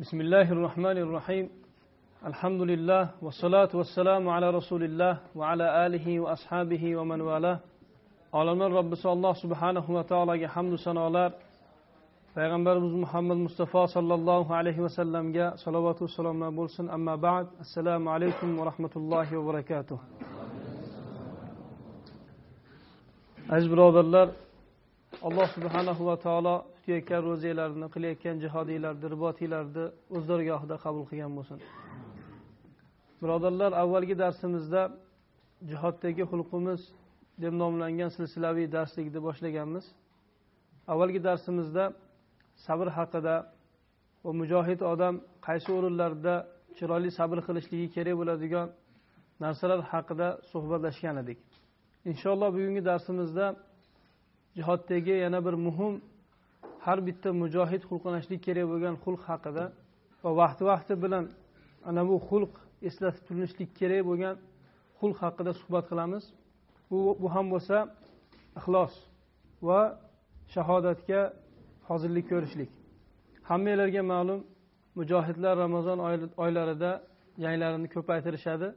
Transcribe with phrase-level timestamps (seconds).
[0.00, 1.50] بسم الله الرحمن الرحيم
[2.26, 7.58] الحمد لله والصلاة والسلام على رسول الله وعلى آله وأصحابه ومن والاه
[8.34, 11.30] على من رب صلى الله سبحانه وتعالى حمد سنوالار
[12.34, 18.08] پیغمبر محمد مصطفی صلی اللہ علیہ وسلم گیا صلوات و سلام بولسن اما بعد السلام
[18.08, 19.98] عليكم ورحمة الله وبركاته
[23.50, 24.30] عزیز الله
[25.24, 29.84] الله سبحانه وتعالى tutayotgan ro'zalarini qilayotgan jihodiylarni ribotiylarni
[30.16, 31.58] o'z dargohida qabul qilgan bo'lsin.
[33.22, 34.82] Birodarlar avvalgi darsimizda
[35.70, 36.80] jihoddagi xulqimiz
[37.42, 39.84] deb nomlangan silsilaviy darslikni boshlaganmiz.
[40.92, 41.84] Avvalgi darsimizda
[42.66, 43.34] sabr haqida
[44.24, 45.14] va mujohid odam
[45.46, 46.34] qaysi o'rinlarda
[46.78, 48.66] chiroyli sabr qilishligi kerak bo'ladigan
[49.44, 51.38] narsalar haqida suhbatlashgan edik.
[52.10, 53.46] Inshaalloh bugungi darsimizda
[54.56, 55.94] jihoddagi yana bir muhim
[56.86, 59.64] har bitta mujohid xulqlanishlik kerak bo'lgan xulq haqida
[60.24, 61.24] va vaqti vaqti bilan
[61.88, 62.52] ana bu xulq
[62.88, 64.34] eslatib turilishlik kerak bo'lgan
[65.00, 66.24] xulq haqida suhbat qilamiz.
[66.90, 67.76] Bu bu ham bo'lsa
[68.58, 68.94] ixlos
[69.68, 69.80] va
[70.54, 71.20] shahodatga
[71.88, 72.70] hozirlik ko'rishlik.
[73.50, 74.40] Hammanglarga ma'lum
[74.98, 75.98] mujohidlar ramazon
[76.44, 76.90] oylarida
[77.42, 78.68] janglarini ko'paytirishadi.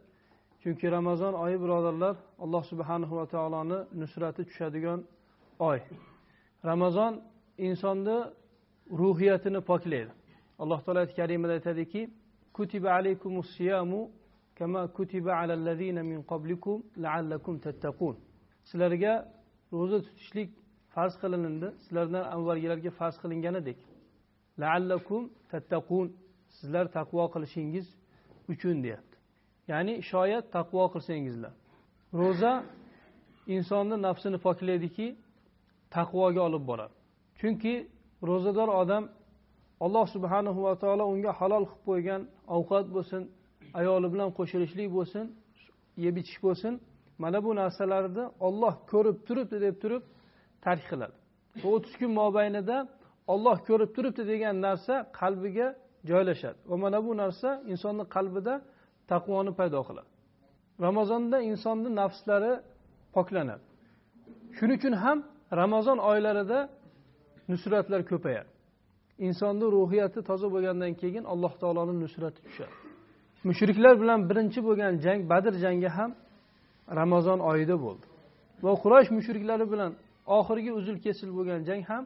[0.61, 4.99] Chunki ramazon oyi birodarlar alloh subhanahu va taoloni nusrati tushadigan
[5.69, 5.79] oy.
[6.69, 7.13] Ramazon
[7.57, 8.17] insonni
[8.99, 10.11] ruhiyatini poklaydi.
[10.59, 12.01] Alloh taolo oyati karimada aytadiki
[12.53, 14.11] kutiba alaykumus siyamu
[14.57, 18.15] kama kutiba alallazina min qablikum la'allakum tattaqun.
[18.69, 19.13] Sizlarga
[19.73, 20.49] ro'za tutishlik
[20.93, 21.67] farz qilindi.
[21.83, 23.79] Sizlardan avvalgilarga farz qilinganidek
[24.61, 25.21] la'allakum
[25.51, 26.07] tattaqun.
[26.57, 27.87] Sizlar taqvo qilishingiz
[28.53, 29.17] uchun deyapti.
[29.71, 31.53] Ya'ni shoyat taqvo qilsangizlar.
[32.21, 32.53] Ro'za
[33.55, 35.07] insonni nafsini poklaydiki
[35.97, 36.95] taqvoga olib boradi.
[37.41, 37.73] Chunki
[38.29, 39.03] ro'zador odam
[39.85, 42.21] alloh subhanahu va taolo unga halol qilib qo'ygan
[42.55, 43.21] ovqat bo'lsin
[43.79, 45.25] ayoli bilan qo'shilishlik bo'lsin
[46.05, 46.73] yeb ichish bo'lsin
[47.23, 50.03] mana bu narsalarni olloh ko'rib turibdi deb turib
[50.65, 51.15] tark qiladi.
[51.61, 52.77] Va o'ttiz kun mobaynida
[53.33, 55.67] olloh ko'rib turibdi degan narsa qalbiga
[56.09, 56.59] joylashadi.
[56.69, 58.53] Va mana bu narsa insonni qalbida
[59.11, 60.09] taqvoni paydo qiladi.
[60.85, 62.53] Ramazonda insonni nafslari
[63.15, 63.63] poklanadi.
[64.57, 65.17] Shuning uchun ham
[65.61, 66.59] ramazon oylarida
[67.51, 68.51] nusratlar ko'payadi.
[69.27, 72.75] Insonni ruhiyati toza bo'lgandan keyin alloh taoloni nusrati tushadi.
[73.49, 76.11] Mushriklar bilan birinchi bo'lgan jang badr jangi ham
[76.99, 78.05] ramazon oyida bo'ldi.
[78.63, 79.91] Va quraysh mushriklari bilan
[80.37, 82.03] oxirgi uzil kesil bo'lgan jang ham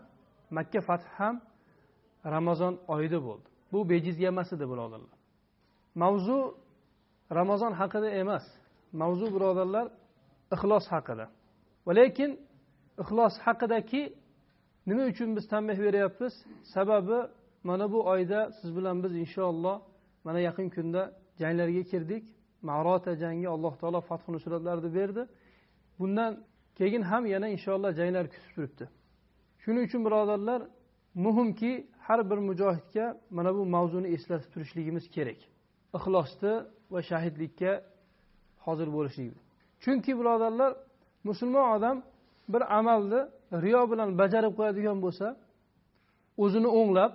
[0.58, 1.36] makka fath ham
[2.36, 3.48] ramazon oyida bo'ldi.
[3.72, 5.16] Bu bejizga emas edi birodarlar.
[6.02, 6.38] Mavzu
[7.40, 8.46] ramazon haqida emas.
[9.02, 9.86] Mavzu birodarlar
[10.56, 11.26] ixlos haqida.
[11.86, 12.32] Va lekin
[13.04, 14.02] ixlos haqidagi
[14.88, 16.34] nima uchun biz tanbeh beryapmiz?
[16.74, 17.20] Sababi
[17.64, 19.82] mana bu oyda siz bilan biz inshaalloh
[20.24, 21.02] mana yaqin kunda
[21.42, 22.24] janglarga kirdik.
[22.62, 25.28] Marota jangi alloh taolo fathu nusratlarni berdi.
[26.00, 26.32] Bundan
[26.78, 28.86] keyin ham yana inshaalloh janglar kutib turibdi.
[29.64, 30.62] Shuning uchun birodarlar
[31.26, 31.72] muhimki
[32.08, 33.06] har bir mujohidga
[33.38, 35.40] mana bu mavzuni eslatib turishligimiz kerak.
[35.98, 36.54] Ixlosni
[36.94, 37.72] va shahidlikka
[38.66, 39.38] hozir bo'lishlik.
[39.84, 40.72] Chunki birodarlar
[41.30, 41.98] musulmon odam
[42.54, 43.22] bir amalni
[43.66, 45.28] riyo bilan bajarib qo'yadigan bo'lsa
[46.44, 47.14] o'zini o'nglab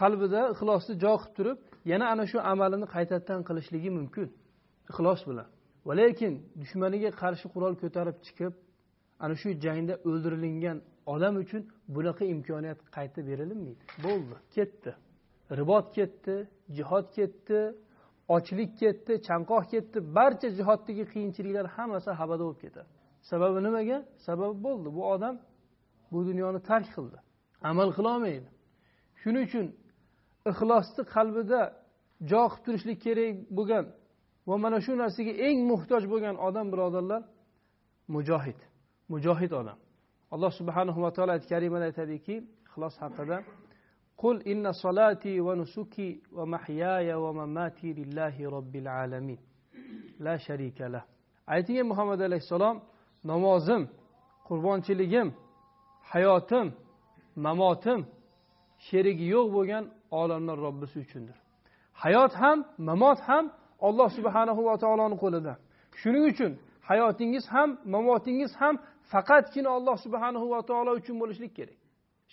[0.00, 1.58] qalbida ixlosni jo qilib turib
[1.92, 4.28] yana ana shu amalini qaytadan qilishligi mumkin
[4.90, 5.48] ixlos bilan.
[5.86, 8.52] Va lekin dushmaniga qarshi qurol ko'tarib chiqib
[9.24, 10.78] ana shu jangda o'ldirilgan
[11.14, 11.62] odam uchun
[11.96, 13.82] bunaqa imkoniyat qayta berilmaydi.
[14.04, 14.90] Bo'ldi ketdi.
[15.58, 16.34] Ribot ketdi
[16.76, 17.58] jihod ketdi
[18.36, 19.98] ochlik ketdi chanqoq ketdi.
[20.16, 22.90] Barcha jihoddagi qiyinchiliklar hammasi habada bo'lib ketadi.
[23.30, 23.98] Sababi nimaga?
[24.26, 24.88] Sabab bo'ldi.
[24.96, 25.36] Bu odam
[26.12, 27.18] bu dunyoni tark qildi.
[27.70, 28.48] Amal qilolmaydi
[29.26, 29.66] shuning uchun
[30.50, 31.60] ixlosni qalbida
[32.30, 33.84] jo qilib turishlik kerak bo'lgan
[34.48, 37.22] va mana shu narsaga eng muhtoj bo'lgan odam birodarlar
[38.14, 38.60] mujohid.
[39.12, 39.78] Mujohid odam.
[40.34, 42.34] Alloh subhanahu va taolo oyati karimada aytadiki
[42.66, 43.36] ixlos haqida
[44.22, 49.40] qul inna solati va nusuki va mahyaya va mamati lillahi robbil alamin.
[50.24, 50.86] La sharika
[51.54, 52.76] ayting muhammad alayhissalom
[53.24, 53.82] namozim
[54.48, 55.28] qurbonchiligim
[56.12, 56.66] hayotim
[57.46, 58.00] mamotim
[58.86, 61.36] sherigi yo'q bo'lgan olamlar robbisi uchundir.
[62.02, 63.44] Hayot ham mamot ham
[63.80, 65.52] alloh subhanahu va taoloni qo'lida.
[66.00, 66.52] Shuning uchun
[66.88, 68.74] hayotingiz ham mamotingiz ham
[69.12, 71.78] faqatgina alloh subhanahu va taolo uchun bo'lishlik kerak.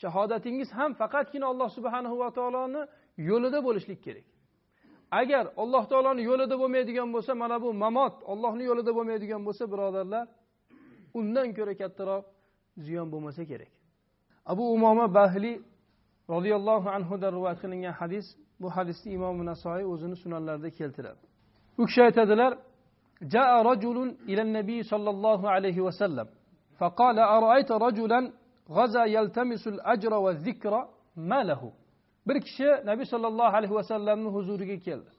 [0.02, 2.82] Shahodatingiz ham faqatgina alloh subhanahu va taoloni
[3.30, 4.26] yo'lida bo'lishlik kerak.
[5.20, 10.26] Agar alloh taoloni yo'lida bo'lmaydigan bo'lsa mana bu mamot ollohni yo'lida bo'lmaydigan bo'lsa birodarlar
[11.19, 12.25] undan ko'ra kattaroq
[12.85, 13.71] ziyon bo'lmasa kerak
[14.53, 15.53] abu umoma bahli
[16.35, 18.27] roziyallohu anhudan rivoyat qilingan hadis
[18.61, 21.23] bu hadisni imom nasoiy o'zini sunanlarida keltiradi
[21.81, 22.53] u kishi aytadilar
[23.35, 23.99] جاء رجل
[24.31, 26.27] إلى النبي صلى الله عليه وسلم
[26.79, 28.21] فقال أرأيت رجلا
[28.77, 30.75] غزا يلتمس الأجر والذكر
[31.31, 31.63] ما له
[32.29, 35.11] bir kishi nabiy sollallohu alayhi vasallamni huzuriga keldi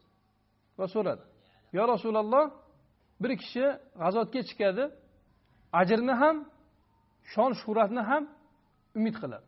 [0.78, 1.24] va so'radi
[1.74, 2.46] yo rasululloh
[3.22, 3.66] bir kishi
[4.02, 4.84] g'azotga chiqadi
[5.81, 6.37] ajrni ham
[7.33, 8.25] shon shuhratni ham
[8.99, 9.47] umid qiladi.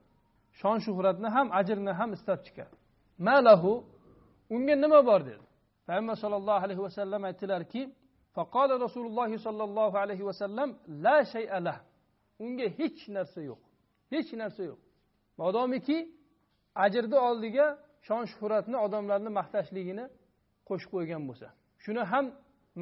[0.60, 2.74] Shon shuhratni ham ajrni ham istab chiqadi.
[3.26, 3.72] Malahu
[4.54, 5.44] unga nima bor dedi.
[5.86, 7.82] Payg'ambar sollallohu alayhi vasallam aytdilarki
[8.36, 10.68] faqola rasululloh sollallohu alayhi vasallam
[11.04, 11.74] la shayala
[12.44, 13.62] unga hech narsa yo'q.
[14.12, 14.80] Hech narsa yo'q.
[15.40, 15.98] Modomiki
[16.84, 17.66] ajrni oldiga
[18.06, 20.04] shon shuhratni odamlarni maqtashligini
[20.68, 21.48] qo'shib qo'ygan bo'lsa
[21.84, 22.26] shuni ham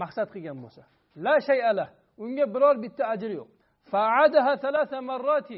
[0.02, 0.82] maqsad qilgan bo'lsa.
[1.26, 1.87] La shayala
[2.24, 3.50] unga biror bitta ajr yo'q
[3.91, 5.51] فعادها ثلاث مرات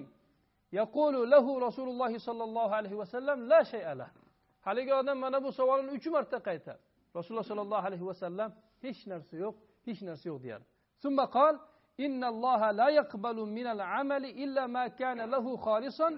[0.74, 4.10] يقول له رسول الله صلى الله عليه وسلم لا شيء له
[4.66, 6.80] haligi odam mana bu savolni uch marta qaytadi
[7.16, 8.50] rasululloh sollallohu alayhi vasallam
[8.83, 9.56] hech narsa yo'q
[9.86, 10.66] hech narsa yo'q deyadi
[11.04, 11.60] ثم قال
[12.06, 16.10] إن الله لا يقبل من العمل إلا ما كان له خالصا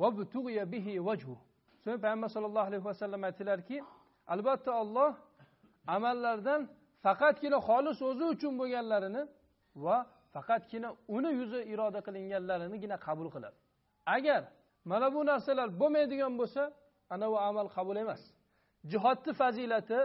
[0.00, 1.38] وابتغي به وجهه
[1.84, 3.76] so'ng payg'ambar sallallohu alayhi vasallam aytdilarki
[4.34, 5.10] albatta olloh
[5.86, 6.60] amallardan
[7.04, 9.22] faqatgina xolis o'zi uchun bo'lganlarini
[9.83, 9.97] va
[10.33, 13.57] faqatgina uni yuzi iroda qilinganlarinigina qabul qiladi.
[14.15, 14.41] Agar
[14.91, 16.63] mana bu narsalar bo'lmaydigan bo'lsa
[17.13, 18.21] ana u amal qabul emas.
[18.91, 19.99] Jihodni fazilati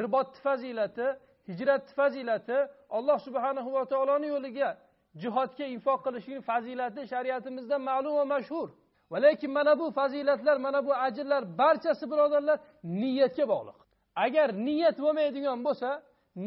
[0.00, 1.06] ribotni fazilati
[1.48, 2.58] hijratni fazilati
[2.96, 4.70] alloh subhanahu va taoloni yo'liga
[5.22, 8.68] jihodga infoq qilishning fazilati shariatimizda ma'lum va mashhur.
[9.12, 12.58] Va lekin mana bu fazilatlar mana bu ajrlar barchasi birodarlar
[13.02, 13.78] niyatga bog'liq.
[14.24, 15.90] Agar niyat bo'lmaydigan bo'lsa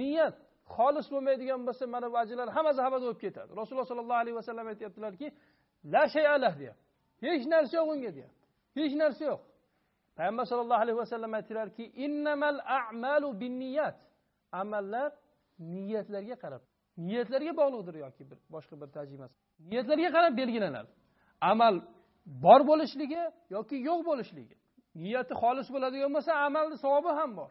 [0.01, 0.35] niyat
[0.75, 3.49] xolis bo'lmaydigan bo'lsa mana bu ajrlar hammasi havada bo'lib ketadi.
[3.59, 5.27] Rasululloh sollallohu alayhi vasallam aytyaptilarki
[5.93, 6.85] la shayalah deyapti
[7.25, 8.45] hech narsa yo'q unga deyapti
[8.79, 9.41] hech narsa yo'q.
[10.17, 13.97] Payg'ambar sallallohu alayhi vasallam aytdilarki innamal a'malu binniyat.
[14.61, 15.09] Amallar
[15.75, 16.63] niyatlarga qarab
[17.07, 19.35] niyatlarga bog'liqdir yoki bir boshqa bir tarjimasi.
[19.69, 20.91] Niyatlarga qarab belgilanadi.
[21.51, 21.75] Amal
[22.45, 23.23] bor bo'lishligi
[23.55, 24.55] yoki yo'q bo'lishligi.
[25.05, 27.49] Niyati xolis bo'ladigan bo'lsa amalni savobi ham bor.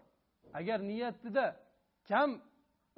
[0.58, 1.46] Agar niyatida
[2.08, 2.30] kam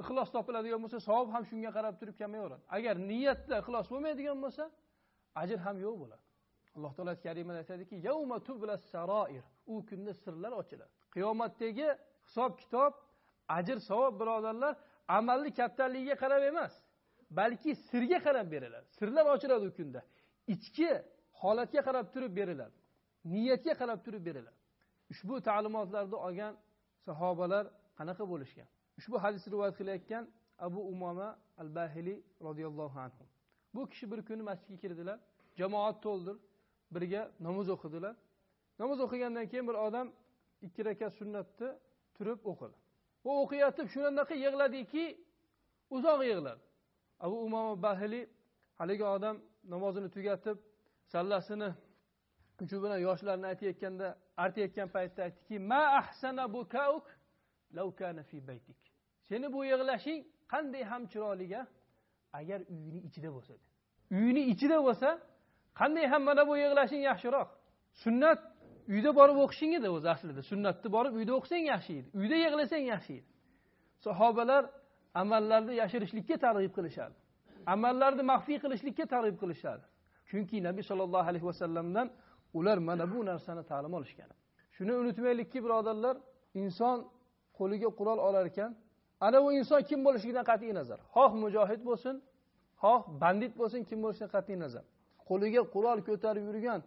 [0.03, 4.65] ixlos topiladigan bo'lsa savob ham shunga qarab turib kamayaveradi agar niyatda ixlos bo'lmaydigan bo'lsa
[5.43, 6.23] ajr ham yo'q bo'ladi.
[6.77, 7.95] Alloh taolo karimada aytadiki
[9.75, 10.93] u kunda sirlar ochiladi.
[11.15, 11.89] Qiyomatdagi
[12.27, 12.93] hisob kitob
[13.59, 14.75] ajr savob birodarlar
[15.19, 16.75] amalni kattaligiga qarab emas
[17.39, 18.87] balki sirga qarab beriladi.
[18.99, 20.01] Sirlar ochiladi u kunda.
[20.55, 20.91] Ichki
[21.41, 22.77] holatga qarab turib beriladi
[23.35, 24.59] niyatga qarab turib beriladi.
[25.13, 26.55] Ushbu ta'limotlarni olgan
[27.07, 27.65] sahobalar
[27.99, 28.69] qanaqa bo'lishgan?
[28.99, 30.25] Ushbu hadisni rivoyat qilayotgan
[30.67, 31.29] abu umoma
[31.63, 33.25] al bahiliy roziyallohu anhu.
[33.75, 35.19] Bu kishi bir kuni masjidga kirdilar
[35.61, 36.37] jamoat to'ldir
[36.95, 38.15] birga namoz o'qidilar.
[38.79, 40.07] Namoz o'qigandan keyin bir odam
[40.67, 41.69] ikki rakat sunnatni
[42.17, 42.77] turib o'qidi.
[43.29, 45.05] U o'qiyotib shunaqa yig'ladiki
[45.97, 46.63] uzoq yig'ladi.
[47.25, 48.25] Abu umoma bahiliy
[48.79, 49.37] haligi odam
[49.73, 50.59] namozini tugatib
[51.13, 51.71] sallasini
[52.63, 54.09] uchi bilan yoshlarni aytayotganda
[54.45, 57.05] artayotgan paytda aytdiki ma ahsana bukauk?
[58.31, 58.79] Fi baytik
[59.29, 60.21] seni bu yig'lashing
[60.53, 61.47] qanday ham chiroyli
[62.33, 63.53] agar uyini ichida bo'lsa
[64.17, 65.09] uyini ichida bo'lsa
[65.81, 67.49] qanday ham mana bu yig'lashing yaxshiroq
[68.05, 68.41] sunnat
[68.89, 73.13] uyda borib o'qishing edi o'zi aslida sunnatni borib uyda o'qisang yaxshi edi uyda yig'lasang yaxshi
[73.21, 73.29] edi
[74.07, 74.63] sahobalar
[75.23, 77.17] amallarni yashirishlikka targ'ib qilishadi
[77.75, 79.85] amallarni maxfiy qilishlikka targ'ib qilishadi
[80.31, 82.07] chunki nabiy sollallohu alayhi vasallamdan
[82.59, 84.31] ular mana bu narsani ta'lim olishgan
[84.77, 86.17] shuni unutmaylikki birodarlar
[86.63, 86.99] inson
[87.59, 88.71] qo'liga qurol olar ekan
[89.27, 90.99] ana u inson kim bo'lishligidan qat'iy nazar?
[91.15, 92.15] Xoh mujohid bo'lsin
[92.83, 94.85] xoh bandit bo'lsin kim bo'lishidan qat'iy nazar?
[95.29, 96.81] Qo'liga qurol ko'tarib yurgan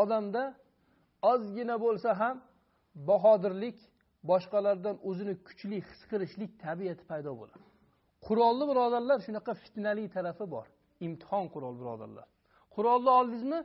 [0.00, 0.44] odamda
[1.32, 2.36] ozgina bo'lsa ham
[3.08, 3.78] bahodirlik
[4.30, 7.64] boshqalardan o'zini kuchli his qilishlik tabiati paydo bo'ladi.
[8.26, 10.66] Qurolni birodarlar shunaqa fitnali tarafi bor.
[11.06, 12.26] Imtihon qurol birodarlar.
[12.74, 13.60] Qurolni oldingizmi?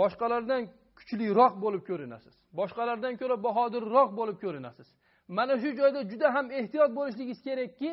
[0.00, 0.62] Boshqalardan
[0.98, 2.34] kuchliroq bo'lib ko'rinasiz.
[2.60, 4.88] Boshqalardan ko'ra bahodirroq bo'lib ko'rinasiz.
[5.28, 7.90] Mana shu joyda juda ham ehtiyot bo'lishligingiz kerakki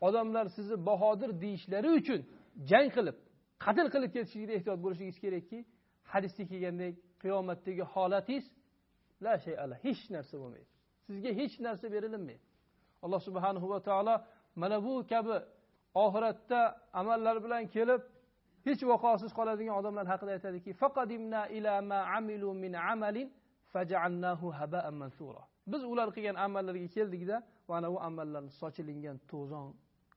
[0.00, 2.20] odamlar sizni bahodir deyishlari uchun
[2.70, 3.16] jang qilib
[3.64, 5.58] qatl qilib ketishlikda ehtiyot bo'lishingiz kerakki
[6.12, 8.46] hadisda kelgandek qiyomatdagi holatingiz
[9.24, 10.70] la shay ala hech narsa bo'lmaydi.
[11.06, 12.44] Sizga hech narsa berilinmaydi.
[13.04, 14.14] Alloh subhanahu va taolo
[14.60, 15.36] mana bu kabi
[16.04, 16.60] oxiratda
[17.00, 18.02] amallar bilan kelib
[18.66, 23.28] hech vaqosiz qoladigan odamlar haqida aytadiki faqadimna ila ma amilu min amalin
[23.72, 25.42] faja'alnahu haba'an mansura.
[25.71, 27.35] biz ular qilgan amallarga keldikda
[27.71, 29.67] mana bu amallarni sochilingan to'zon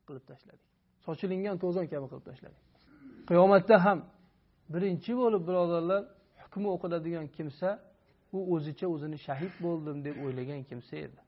[0.07, 0.67] qilib tashladik
[1.07, 2.63] sochilingan to'zon kabi qilib tashladik
[3.29, 3.99] qiyomatda ham
[4.75, 6.03] birinchi bo'lib birodarlar
[6.43, 7.69] hukmi o'qiladigan kimsa
[8.37, 11.19] u o'zicha o'zini shahid bo'ldim deb o'ylagan kimsa edi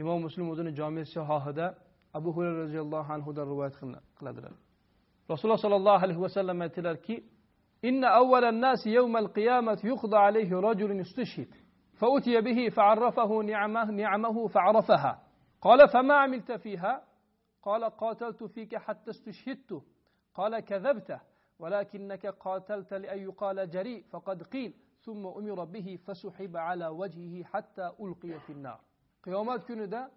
[0.00, 1.66] imom muslim o'zini jomi sahohida
[2.18, 3.74] abu hurayra roziyallohu anhudan rivoyat
[4.18, 4.52] qiladilar
[5.30, 7.16] rasululloh sollallohu alayhi vasallam aytdilarki
[7.84, 11.50] إن أول الناس يوم القيامة يقضى عليه رجل يستشهد
[11.99, 15.23] فأتي به فعرفه نعمه نعمه فعرفها.
[15.61, 17.03] قال فما عملت فيها؟
[17.63, 19.81] قال قاتلت فيك حتى استشهدت.
[20.35, 21.19] قال كذبت
[21.59, 24.73] ولكنك قاتلت لأن يقال جريء فقد قيل.
[25.01, 28.79] ثم أمر به فسحب على وجهه حتى ألقي في النار.
[29.23, 30.09] قيامات كندا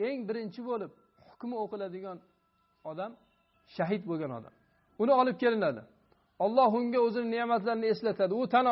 [0.00, 0.90] إن برنش بولب
[1.30, 2.18] حكم أقل ديان
[2.86, 3.14] أدم
[3.66, 4.50] شهيد بوغن أدم.
[4.98, 5.86] ونو غالب كلنا
[6.40, 8.66] الله هنگه وزن نعمت لن إسلتد وطن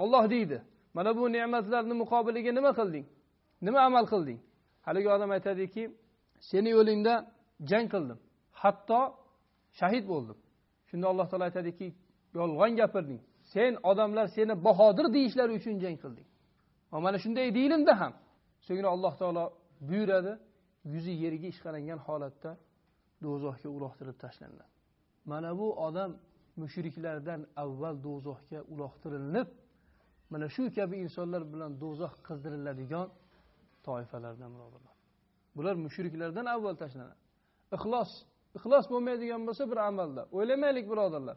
[0.00, 0.62] الله ديده.
[0.96, 3.06] Mana bu ne'matlarni muqobiliga nima qilding?
[3.66, 4.38] Nima amal qilding?
[4.86, 5.82] Haligi odam aytadiki
[6.50, 7.14] seni yo'lingda
[7.70, 8.18] jang qildim.
[8.62, 9.00] Hatto
[9.78, 10.38] shahid bo'ldim.
[10.88, 11.86] Shunda alloh taolo aytadiki
[12.38, 13.20] yolg'on gapirding.
[13.52, 16.26] Sen odamlar seni bahodir deyishlari uchun jang qilding.
[16.92, 18.12] Va mana shunday deyilinda ham.
[18.66, 19.44] So'ngra alloh taolo
[19.88, 20.32] buyuradi
[20.92, 22.50] yuzi yerga ishqalangan holatda
[23.24, 24.64] do'zaxga uloqtirib tashlanadi
[25.30, 26.10] mana bu odam
[26.62, 29.48] mushriklardan avval do'zaxga uloqtirilib
[30.32, 33.06] mana shu kabi insonlar bilan do'zax qizdiriladigan
[33.86, 34.94] toifalardan birodarlar.
[35.56, 37.20] Bular mushriklardan avval tashlanadi.
[37.76, 38.10] Ixlos
[38.58, 40.22] ixlos bo'lmaydigan bo'lsa bir amalda.
[40.36, 41.36] O'ylamaylik birodarlar.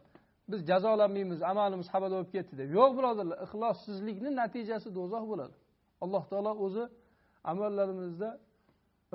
[0.51, 2.69] Biz jazolanmaymiz amalimiz habada bo'lib ketdi deb.
[2.79, 5.55] Yo'q birodarlar ixlossizlikni natijasi do'zax bo'ladi.
[6.03, 6.83] Alloh taolo o'zi
[7.51, 8.29] amallarimizda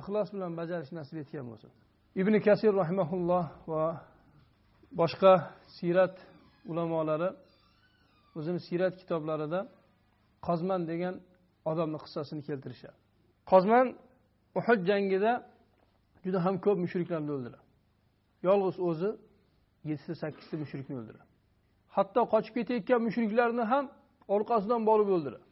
[0.00, 1.70] ixlos bilan bajarishni nasib etgan bo'lsin
[2.20, 3.84] ibn kasir rahimaulloh va
[5.00, 5.32] boshqa
[5.76, 6.16] siyrat
[6.70, 7.28] ulamolari
[8.38, 9.60] o'zini siyrat kitoblarida
[10.46, 11.14] qozman degan
[11.70, 12.98] odamni qissasini keltirishadi.
[13.50, 13.86] Qozman
[14.58, 15.32] uhud jangida
[16.24, 17.66] juda ham ko'p mushriklarni o'ldiradi.
[18.48, 19.10] Yolg'iz o'zi
[19.90, 21.28] yettita sakkizta mushrikni o'ldiradi.
[21.96, 23.84] Hatto qochib ketayotgan mushriklarni ham
[24.34, 25.46] orqasidan borib o'ldiradi.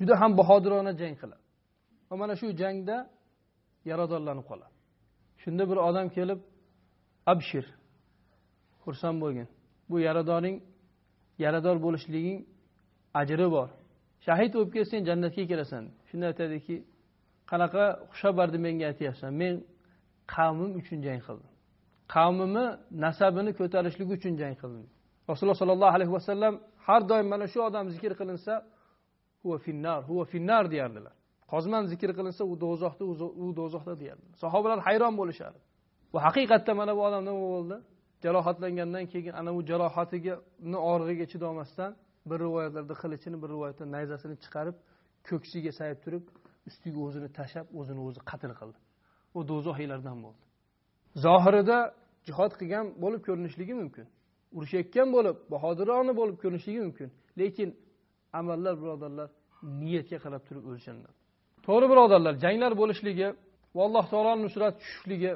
[0.00, 1.42] Juda ham bahodirona jang qiladi.
[2.08, 2.96] Va mana shu jangda
[3.90, 4.74] yaradorlanib qoladi.
[5.42, 6.40] Shunda bir odam kelib
[7.32, 7.64] abshir
[8.84, 9.48] xursand bo'lgin.
[9.90, 10.56] Bu yaradoring
[11.42, 12.38] yarador bo'lishliging
[13.20, 13.68] ajri bor.
[14.26, 16.76] Shahid bo'lib kelsang jannatga kirasan shunda aytadiki
[17.50, 19.30] qanaqa xushxabarni menga aytyapsan?
[19.42, 19.54] Men
[20.34, 21.50] qavmim uchun jang qildim.
[22.14, 22.66] Qavmimni
[23.04, 24.86] nasabini ko'tarishlik uchun jang qildim.
[25.30, 26.54] Rasululloh sollallohu alayhi vasallam
[26.86, 28.54] har doim mana shu odam zikr qilinsa
[29.42, 31.14] huva finnar huva finnar deyardilar.
[31.52, 33.04] Qozman zikr qilinsa u do'zaxda
[33.44, 34.34] u do'zaxda deyardilar.
[34.42, 35.60] Sahobalar hayron bo'lishardi
[36.14, 37.76] va haqiqatda mana bu odam nima bo'ldi?
[38.24, 41.90] Jarohatlangandan keyin ana u jarohatigani og'rig'iga chidolmasdan
[42.30, 44.76] bir rivoyatlarda qilichini bir rivoyatda nayzasini chiqarib
[45.28, 46.24] ko'ksiga sayib turib
[46.68, 48.78] ustiga o'zini tashlab o'zini o'zi qatl qildi.
[49.38, 50.42] U do'zaxiylardan bo'ldi.
[51.24, 51.78] Zohirida
[52.28, 54.06] jihod qilgan bo'lib ko'rinishligi mumkin.
[54.56, 57.08] Urushayotgan bo'lib bahodirona bo'lib ko'rinishligi mumkin.
[57.40, 57.68] Lekin
[58.40, 59.28] amallar birodarlar
[59.80, 61.10] niyatga qarab turib o'lchanadi
[61.66, 63.28] to'g'ri birodarlar janglar bo'lishligi
[63.76, 65.32] va alloh taoloni nusrat tushishligi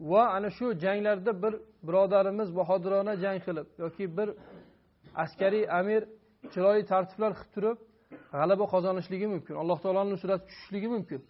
[0.00, 1.54] va ana shu janglarda bir
[1.86, 4.28] birodarimiz bahodirona jang qilib yoki bir
[5.22, 6.02] askariy amir
[6.52, 7.78] chiroyli tartiblar qilib turib
[8.38, 11.20] g'alaba qozonishligi mumkin alloh taoloni nusrati tushishligi mumkin.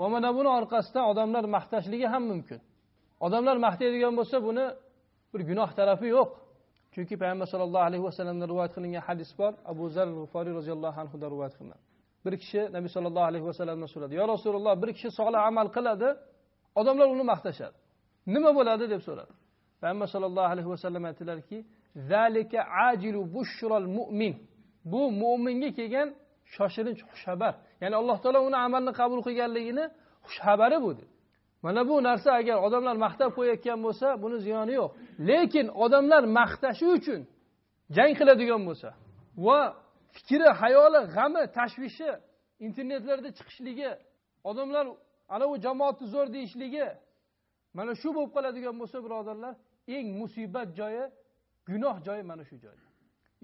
[0.00, 2.60] Va mana buni orqasidan odamlar maqtashligi ham mumkin.
[3.26, 4.64] Odamlar maqtaydigan bo'lsa buni
[5.32, 6.30] bir gunoh tarafi yo'q.
[6.94, 11.54] Chunki payg'ambar sallallohu alayhi vasallamdan rivoyat qilingan hadis bor abu zar g'uforiy roziyallohu anhudan rivoyat
[11.58, 11.82] qilinadi
[12.26, 16.08] bir kishi nabiy sallallohu alayhi vasallamdan so'radi yo rasululloh bir kishi solih amal qiladi
[16.80, 17.76] odamlar uni maqtashadi.
[18.34, 19.32] Nima bo'ladi deb so'radi.
[19.80, 21.58] Payg'ambar sallallohu alayhi vasallam aytdilarki
[22.10, 24.34] zalika ajilu bushral mu'min.
[24.92, 26.08] Bu mo'minga kelgan
[26.54, 27.54] shoshilinch xushxabar.
[27.82, 29.84] Ya'ni alloh taolo uni amalni qabul qilganligini
[30.26, 31.12] xushxabari bu dedi.
[31.64, 34.90] Mana bu narsa agar odamlar maqtab qo'yayotgan bo'lsa buni ziyoni yo'q.
[35.28, 37.20] Lekin odamlar maqtashi uchun
[37.96, 38.88] jang qiladigan bo'lsa
[39.46, 39.58] va
[40.14, 42.10] fikri hayoli g'ami tashvishi
[42.66, 43.90] internetlarda chiqishligi
[44.50, 44.86] odamlar
[45.34, 46.86] ana u jamoatni zo'r deyishligi
[47.76, 49.54] mana shu bo'lib qoladigan bo'lsa birodarlar
[49.96, 51.04] eng musibat joyi
[51.68, 52.76] gunoh joyi mana shu joy.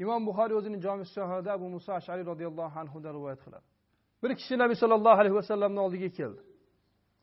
[0.03, 3.67] Imom buxoriy o'zini jomi shohida abu muso ashariy roziyallohu anhudan rivoyat qiladi.
[4.23, 6.43] Bir kishi nabiy sollallohu alayhi vasallamni oldiga keldi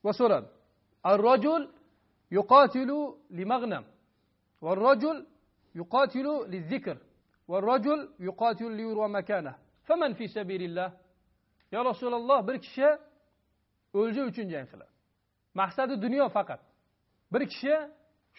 [0.04, 0.48] va so'radi
[1.10, 1.62] ar rajul
[2.38, 2.98] yuqatilu
[3.36, 3.84] li mag'nam
[4.64, 5.18] va rajul
[5.80, 6.96] yuqatilu li zikr
[7.50, 9.52] va rajul yuqatilu li yura makana
[9.88, 10.88] faman fi sabilillah?
[11.74, 12.88] Ya rasululloh bir kishi
[14.00, 14.92] o'lja uchun jang qiladi.
[15.60, 16.60] Maqsadi dunyo faqat.
[17.32, 17.74] Bir kishi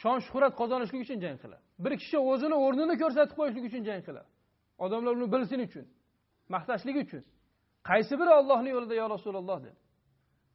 [0.01, 1.63] shon shuhrat qozonishlik uchun jang qiladi.
[1.83, 4.29] Bir kishi o'zini o'rnini ko'rsatib qo'yishlik uchun jang qiladi.
[4.83, 5.85] Odamlar uni bilsin uchun
[6.53, 7.23] maqtashlik uchun.
[7.89, 9.79] Qaysi biri ollohni yo'lida yo rasululloh dedi?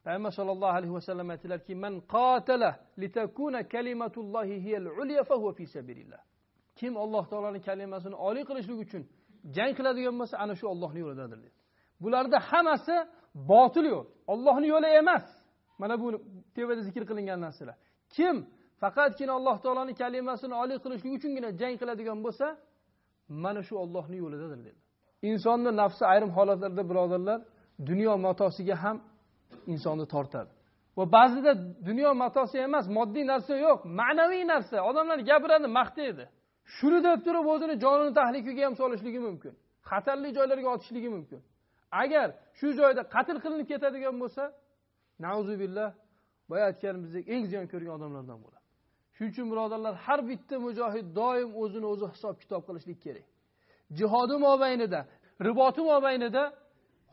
[0.05, 2.69] Payg'ambar sollallohu alayhi vasallam aytdilarki man qatala
[3.01, 6.21] litakuna kalimatullohi hiyal ulya fahuva fi sabilillah.
[6.79, 9.03] Kim alloh taoloning kalimasini oliy qilishlik uchun
[9.55, 11.57] jang qiladigan bo'lsa ana shu ollohni yo'lidadir dedi.
[12.03, 12.95] Bularda hammasi
[13.51, 14.07] botil yo'l.
[14.33, 15.25] Ollohni yo'li emas.
[15.81, 16.07] Mana bu
[16.55, 17.75] tevada zikr qilingan narsalar.
[18.15, 18.35] Kim
[18.81, 22.47] faqatgina alloh taoloni kalimasini oliy qilishlik uchungina jang qiladigan bo'lsa
[23.43, 24.79] mana shu ollohni yo'lidadir dedi.
[25.29, 27.39] Insonni nafsi ayrim holatlarda birodarlar
[27.89, 28.97] dunyo matosiga ham
[29.73, 30.51] insonni tortadi.
[30.97, 31.51] Va ba'zida
[31.89, 34.77] dunyo matosi emas moddiy narsa yo'q ma'naviy narsa.
[34.89, 36.25] Odamlar gapiradi maqtaydi
[36.77, 39.53] shuni deb turib o'zini jonini tahlikaga ham solishligi mumkin
[39.89, 41.39] xatarli joylarga otishligi mumkin.
[42.01, 42.27] Agar
[42.59, 44.43] shu joyda qatl qilinib ketadigan bo'lsa
[45.25, 45.89] nauzubillah
[46.49, 48.65] boya aytganimizdek eng ziyon ko'rgan odamlardan bo'ladi.
[49.15, 53.27] Shuning uchun birodarlar har bitta mujohid doim o'zini o'zi hisob kitob qilishlik kerak.
[53.99, 54.99] Jihodi mobaynida
[55.47, 56.43] riboti mobaynida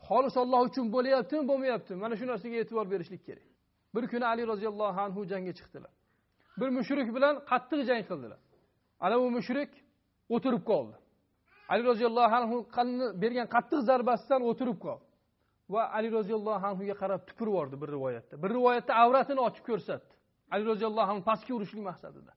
[0.07, 1.97] xolis olloh uchun bo'lyaptimi bo'lmayaptimi?
[2.03, 3.47] Mana shu narsaga e'tibor berishlik kerak.
[3.95, 5.93] Bir kuni ali roziyallohu anhu jangga chiqdilar.
[6.59, 8.39] Bir mushrik bilan qattiq jang qildilar.
[9.05, 9.71] Ana u mushrik
[10.35, 10.95] o'tirib qoldi.
[11.71, 12.57] Ali roziyallohu anhu
[13.23, 15.05] bergan qattiq zarbasidan o'tirib qoldi.
[15.73, 18.43] Va ali roziyallohu anhuga qarab tupurib yubordi bir rivoyatda.
[18.43, 20.13] Bir rivoyatda avratini ochib ko'rsatdi.
[20.53, 22.31] Ali roziyallohu anhu pastga urishlik maqsadida.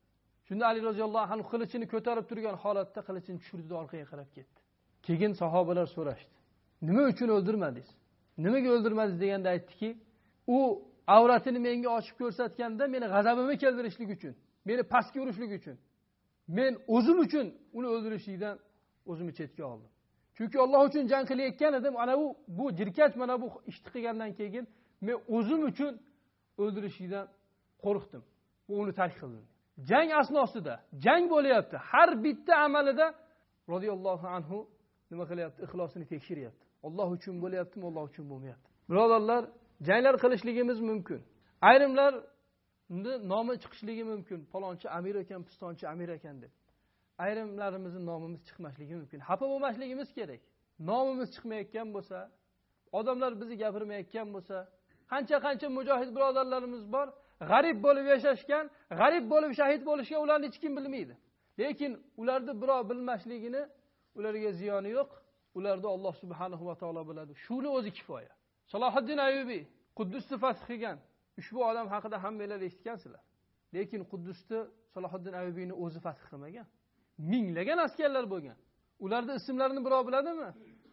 [0.48, 4.58] Shunda ali roziyallohu anhu qilichini ko'tarib turgan holatda qilichini tushirdida orqaga qarab ketdi.
[5.06, 6.34] Keyin sahobalar so'rashdi.
[6.88, 7.88] Nima uchun o'ldirmadingiz?
[8.44, 9.88] Nimaga o'ldirmadingiz deganda aytdiki
[10.56, 10.58] u
[11.16, 14.32] avratini menga ochib ko'rsatganda meni g'azabimni keltirishlik uchun
[14.68, 15.76] meni pastga urishlik uchun
[16.58, 17.46] men o'zim uchun
[17.78, 18.56] uni o'ldirishlikdan
[19.10, 19.90] o'zimni chetga oldim.
[20.38, 21.94] Chunki olloh uchun jang qilayotgan edim.
[22.02, 22.26] Ana u
[22.58, 24.64] bu jirkach mana bu ishni qilgandan keyin
[25.06, 25.92] men o'zim uchun
[26.62, 27.26] o'ldirishlikdan
[27.84, 28.22] qo'rqdim.
[28.68, 29.44] Va uni tark qildim.
[29.90, 31.76] Jang asnosida jang bo'lyapti.
[31.90, 33.06] Har bitta amalida
[33.72, 34.58] roziyallohu anhu
[35.10, 35.58] nima qilyapti?
[35.66, 36.64] Ixlosini tekshiryapti.
[36.86, 38.68] Olloh uchun bo'lyaptimi olloh uchun bo'lmayapti.
[38.90, 39.42] Birodarlar
[39.88, 41.20] janglar qilishligimiz mumkin.
[41.70, 42.12] Ayrimlar
[43.32, 44.38] nomi chiqishligi mumkin.
[44.52, 46.52] Palonchi amir ekan pistonchi amir ekan deb.
[47.24, 49.20] Ayrimlarimizni nomimiz chiqmasligi mumkin.
[49.28, 50.40] Xafa bo'lmasligimiz kerak.
[50.90, 52.18] Nomimiz chiqmayotgan bo'lsa
[52.98, 54.56] odamlar bizni gapirmayotgan bo'lsa
[55.12, 57.06] qancha qancha mujohid birodarlarimiz bor
[57.50, 58.64] g'arib bo'lib yashashgan
[59.00, 61.14] g'arib bo'lib shahid bo'lishgan ularni hech kim bilmaydi.
[61.60, 63.62] Lekin ularni birov bilmasligini
[64.18, 65.10] ularga ziyoni yo'q.
[65.58, 67.32] Ularni alloh subhanahu va taolo biladi.
[67.44, 68.32] Shuni o'zi kifoya.
[68.72, 69.62] Salohiddin ayubiy
[69.98, 70.98] quddusni fath qilgan.
[71.40, 73.24] Ushbu odam haqida hammanglar eshitgansizlar.
[73.76, 74.60] Lekin quddusni
[74.94, 76.66] salohiddin ayubiyni o'zi fath qilmagan.
[77.18, 78.56] Minglagan askarlar bo'lgan.
[79.04, 80.48] Ularni ismlarini birov biladimi?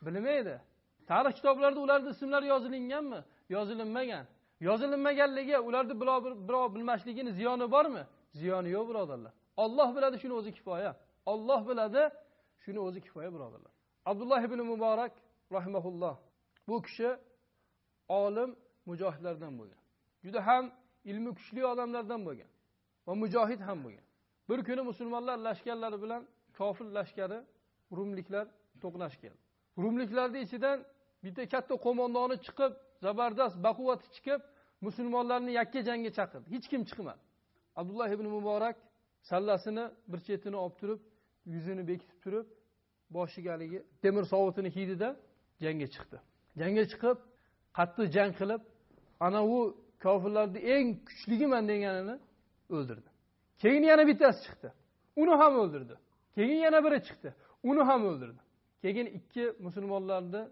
[0.06, 0.62] Bilmaydi.
[1.08, 3.20] Tarix kitoblarida ularni ismlari yozilinganmi?
[3.50, 4.26] Yozilinmagan.
[4.60, 6.02] Yozilinmaganligi ularni
[6.48, 8.04] birov bilmasligini ziyoni bormi?
[8.34, 9.34] Ziyoni yo'q birodarlar.
[9.58, 10.92] Olloh biladi shuni o'zi kifoya.
[11.26, 12.02] Olloh biladi
[12.64, 13.72] shuni o'zi kifoya birodarlar.
[14.06, 15.12] Abdulloh ibn muborak
[15.52, 16.16] rahimaulloh
[16.68, 17.18] bu kishi
[18.08, 19.82] olim mujohidlardan bo'lgan.
[20.24, 20.66] Juda ham
[21.04, 22.50] ilmi kuchli odamlardan bo'lgan
[23.08, 24.05] va mujohid ham bo'lgan.
[24.50, 26.22] Bir kuni musulmonlar lashkarlari bilan
[26.58, 27.40] kofir lashkari
[27.98, 28.46] rumliklar
[28.84, 29.42] to'qnash keldi
[29.84, 30.78] rumliklarni ichidan
[31.24, 32.72] bitta katta qo'mondoni chiqib
[33.06, 34.42] zabardast baquvvati chiqib
[34.88, 37.22] musulmonlarni yakka jangga chaqirdi hech kim chiqmadi
[37.80, 38.78] abdulloh ibn muborak
[39.30, 41.00] sallasini bir chetini olib turib
[41.54, 42.48] yuzini bekitib turib
[43.16, 45.10] boshiga haligi temir sovutini kiydida
[45.64, 46.18] jangga chiqdi
[46.62, 47.18] jangga chiqib
[47.78, 48.62] qattiq jang qilib
[49.28, 49.58] ana u
[50.06, 52.16] kofirlarni eng kuchligiman deganini
[52.76, 53.10] o'ldirdi
[53.62, 54.70] keyin yana bittasi chiqdi.
[55.16, 55.96] Uni ham o'ldirdi.
[56.36, 57.30] Keyin yana biri chiqdi.
[57.64, 58.42] Uni ham o'ldirdi.
[58.82, 60.44] Keyin ikki musulmonlarni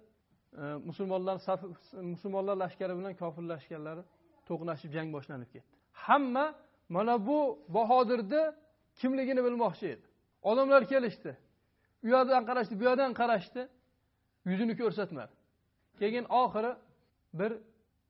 [0.57, 1.35] e, musulmonlar
[2.01, 4.03] musulmonlar lashkari bilan kofir lashkarlari
[4.47, 5.73] to'qnashib jang boshlanib ketdi.
[6.05, 6.45] Hamma
[6.89, 7.39] mana bu
[7.75, 8.43] bahodirni
[8.99, 10.05] kimligini bilmoqchi edi.
[10.49, 11.31] Odamlar kelishdi.
[12.03, 13.61] U yoqdan qarashdi bu yoqdan qarashdi.
[14.49, 15.33] Yuzini ko'rsatmadi.
[15.99, 16.71] Keyin oxiri
[17.39, 17.51] bir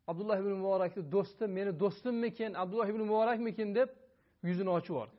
[0.07, 2.51] abdulloh ibn muborakni do'sti meni do'stimmikin?
[2.53, 3.89] Abdulloh ibn muborakmikin deb
[4.49, 5.15] yuzini ochib yubordi.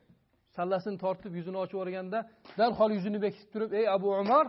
[0.55, 2.19] Sallasini tortib yuzini ochib yuborganda
[2.59, 4.45] darhol yuzini bekitib turib ey abu umar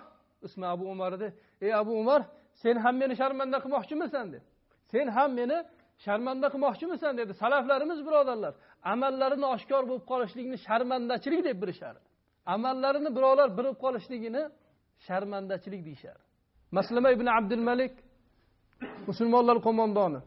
[0.47, 1.29] ismi abu umar edi.
[1.61, 2.21] Ey abu umar
[2.63, 4.27] sen ham meni sharmanda qilmoqchimisan?
[4.33, 4.45] dedi.
[4.93, 5.59] Sen ham meni
[6.05, 7.13] sharmanda qilmoqchimisan?
[7.21, 7.33] dedi.
[7.43, 8.55] Salaflarimiz birodarlar
[8.93, 11.99] amallarini oshkor bo'lib qolishlikni sharmandachilik deb bilishadi.
[12.55, 14.43] Amallarini birovlar bilib qolishligini
[15.07, 16.23] sharmandachilik deyishadi.
[16.77, 17.95] Maslama ibn abdul malik
[19.09, 20.21] musulmonlar qo'mondoni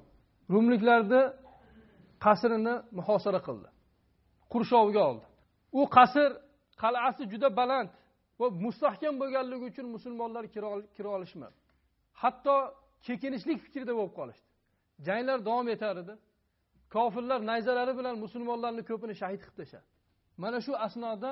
[0.54, 1.22] rumliklarni
[2.26, 3.68] qasrini muhosara qildi.
[4.54, 5.26] Qurshoviga oldi.
[5.80, 6.30] U qasr
[6.82, 7.90] qal'asi juda baland
[8.40, 10.44] va mustahkam bo'lganligi uchun musulmonlar
[10.96, 11.58] kira olishmadi.
[12.22, 12.56] Hatto
[13.08, 14.48] chekinishlik fikrida bo'lib qolishdi.
[15.08, 16.14] Janglar davom etar edi.
[16.96, 19.88] Kofirlar nayzalari bilan musulmonlarni ko'pini shahid qilib tashladi.
[20.44, 21.32] Mana shu asnoda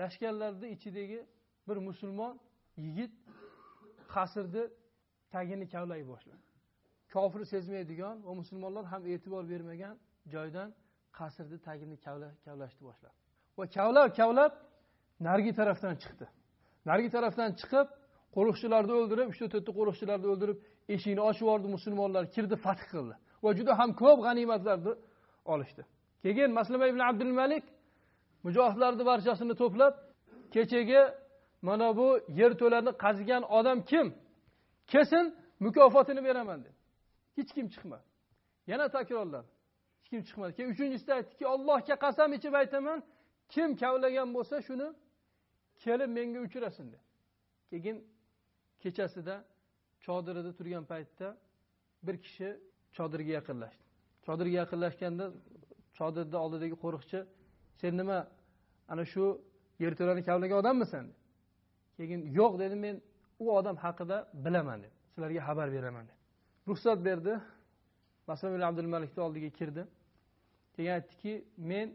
[0.00, 1.20] lashkarlarni ichidagi
[1.68, 2.34] bir musulmon
[2.84, 3.12] yigit
[4.14, 4.64] qasrni
[5.34, 6.44] tagini kavlay boshladi.
[7.14, 9.96] Kofir sezmaydigan va musulmonlar ham e'tibor bermagan
[10.34, 10.68] joydan
[11.18, 11.96] qasrni tagini
[12.44, 13.16] kavlashni boshladi.
[13.58, 14.52] Va kavlab kavlab
[15.26, 16.26] narigi tarafdan chiqdi.
[16.88, 17.86] Narigi tarafdan chiqib
[18.36, 20.58] qo'riqchilarni o'ldirib uchta to'rtta qo'riqchilarni o'ldirib
[20.94, 23.14] eshikni ochib yubordi musulmonlar kirdi fath qildi.
[23.44, 24.92] Va juda ham ko'p g'animatlarni
[25.52, 25.82] olishdi.
[26.24, 27.64] Keyin maslama ibn abdul malik
[28.46, 29.94] mujohidlarni barchasini to'plab
[30.54, 31.00] kechagi
[31.68, 32.08] mana bu
[32.40, 34.06] yerto'lani qazigan odam kim?
[34.92, 35.24] Kelsin
[35.64, 36.78] mukofotini beraman dedi.
[37.36, 38.06] Hech kim chiqmadi.
[38.70, 39.48] Yana takrorladi.
[40.04, 40.52] Hech kim chiqmadi?
[40.56, 43.02] Keyin uchinchisida aytdiki allohga qasam ichib aytaman
[43.48, 44.88] kim kavlagan bo'lsa shuni
[45.84, 47.02] kelib menga uchrasin dedi
[47.70, 47.96] keyin
[48.82, 49.44] kechasida
[50.04, 51.36] chodirida turgan paytda
[52.06, 52.48] bir kishi
[52.96, 53.84] chodirga yaqinlashdi.
[54.26, 55.26] Chodirga yaqinlashganda
[55.98, 57.18] chodirni oldidagi qo'riqchi
[57.80, 58.18] sen nima
[58.92, 59.24] ana shu
[59.84, 61.06] yerto'lani kavlagan odammisan?
[61.96, 62.96] keyin yo'q dedi men
[63.38, 64.96] u odam haqida bilaman dedi.
[65.12, 66.16] Sizlarga xabar beraman dedi.
[66.68, 67.40] Ruxsat berdi.
[68.26, 69.82] Masalan abdul malikni oldiga kirdi.
[70.76, 71.32] Keyin aytdiki
[71.70, 71.88] men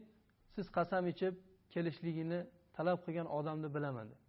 [0.56, 1.36] siz qasam ichib
[1.74, 2.40] kelishligini
[2.76, 4.22] talab qilgan odamni bilaman dedi.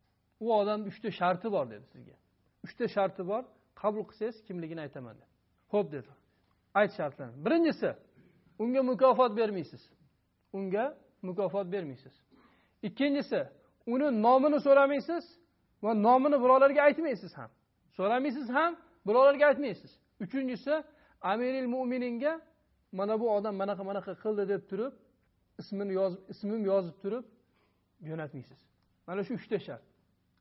[0.45, 2.17] U odamni uchta sharti bor dedi sizga.
[2.65, 3.43] Uchta sharti bor
[3.83, 5.31] qabul qilsangiz kimligini aytaman dedi.
[5.73, 6.11] Ho'p dedi.
[6.79, 7.37] Ayt shartlarni.
[7.45, 7.91] Birinchisi
[8.63, 9.83] unga mukofot bermaysiz.
[10.59, 10.85] Unga
[11.29, 12.15] mukofot bermaysiz.
[12.89, 13.41] Ikkinchisi
[13.93, 15.25] uni nomini so'ramaysiz
[15.85, 17.51] va nomini birovlarga aytmaysiz ham.
[17.97, 18.73] So'ramaysiz ham
[19.07, 19.93] birovlarga aytmaysiz.
[20.25, 20.75] Uchinchisi
[21.33, 22.33] amiril mo'mininga
[22.99, 24.93] mana bu odam manaqa manaqa qildi deb turib
[25.61, 27.25] ismini yozib ismim yozib turib
[28.09, 28.59] jo'natmaysiz.
[29.07, 29.85] Mana shu uchta shart.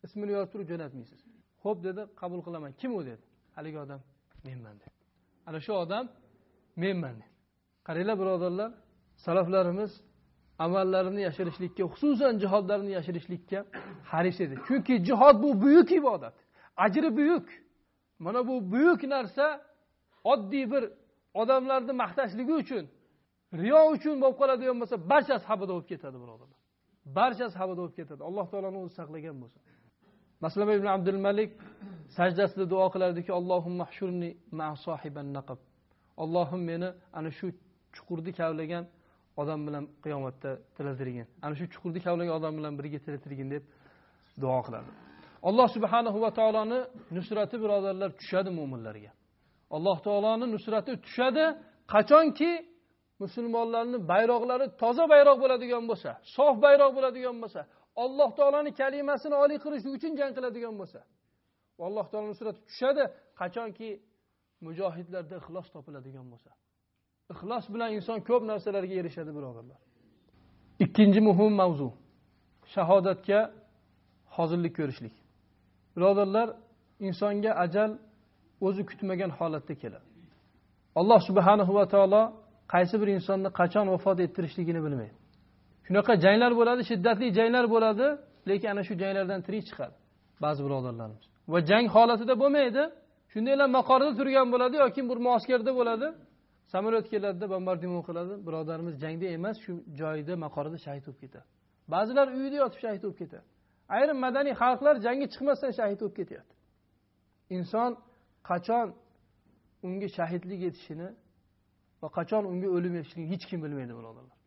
[0.05, 1.19] Ismini yozib turib jo'natmaysiz.
[1.63, 2.71] Ho'p dedi qabul qilaman.
[2.81, 3.23] Kim u dedi?
[3.55, 4.01] Haligi odam
[4.45, 4.95] menman dedi.
[5.47, 6.05] Ana shu odam
[6.83, 7.29] menman dedi.
[7.87, 8.71] Qaranglar birodarlar
[9.25, 9.91] salaflarimiz
[10.65, 13.59] amallarini yashirishlikka xususan jihodlarni yashirishlikka
[14.11, 14.55] haris edi.
[14.67, 16.35] Chunki jihod bu buyuk ibodat.
[16.85, 17.47] Ajri buyuk.
[18.19, 19.45] Mana bu buyuk narsa
[20.23, 20.83] oddiy bir
[21.41, 22.85] odamlarni maqtashligi uchun
[23.61, 26.59] riyo uchun bo'lib qoladigan bo'lsa barchasi habada bo'lib ketadi birodarlar
[27.17, 28.21] barchasi havoda bo'lib ketadi.
[28.29, 29.61] Alloh taoloni o'zi saqlagan bo'lsin
[30.45, 31.51] maslama ibn abdul malik
[32.17, 33.85] sajdasida duo qilardiki allohumma
[35.37, 35.59] naqab.
[36.23, 37.47] Ollohim meni ana shu
[37.95, 38.83] chuqurni kavlagan
[39.41, 43.63] odam bilan qiyomatda tiriltirgin ana shu chuqurni kavlagan odam bilan birga tiriltirgin deb
[44.41, 44.89] duo qiladi.
[45.49, 46.79] Alloh subhanahu va taoloni
[47.15, 49.11] nusrati birodarlar tushadi mo'minlarga
[49.75, 51.45] alloh taoloni nusrati tushadi.
[51.93, 52.51] Qachonki
[53.23, 57.61] musulmonlarni bayroqlari toza bayroq bo'ladigan bo'lsa sof bayroq bo'ladigan bo'lsa
[58.03, 60.99] alloh taoloni kalimasini oliy qilish uchun jang qiladigan bo'lsa
[61.87, 63.03] alloh taolo nusrati tushadi.
[63.39, 63.89] Qachonki
[64.65, 66.51] mujohidlarda ixlos topiladigan bo'lsa
[67.33, 69.79] ixlos bilan inson ko'p narsalarga erishadi birodarlar
[70.85, 71.89] ikkinchi muhim mavzu
[72.73, 73.39] shahodatga
[74.35, 75.15] hozirlik ko'rishlik.
[75.95, 76.47] Birodarlar
[77.07, 77.91] insonga ajal
[78.67, 80.07] o'zi kutmagan holatda keladi.
[80.99, 82.23] Alloh subhanahu va taolo
[82.73, 85.15] qaysi bir insonni qachon vafot ettirishligini bilmaydi.
[85.85, 88.07] Shunaqa janglar bo'ladi shiddatli janglar bo'ladi
[88.49, 89.95] lekin ana shu janglardan tirik chiqadi
[90.43, 91.23] ba'zi birodarlarimiz.
[91.53, 92.83] Va jang holatida bo'lmaydi.
[93.33, 96.07] Shundaylar maqorda turgan bo'ladi yoki bir muaskarda bo'ladi.
[96.73, 98.33] Samolyot keladida bombardimon qiladi.
[98.47, 101.45] Birodarimiz jangda emas shu joyida maqorida shahid bo'lib ketadi.
[101.93, 103.45] Ba'zilar uyida yotib shahid bo'lib ketadi.
[103.95, 106.53] Ayrim madaniy xalqlar jangga chiqmasdan shahid bo'lib ketyapti.
[107.57, 107.91] Inson
[108.49, 108.87] qachon
[109.87, 111.09] unga shahidlik yetishini
[112.01, 114.37] va qachon unga o'lim yetishligini hech kim bilmaydi birodarlar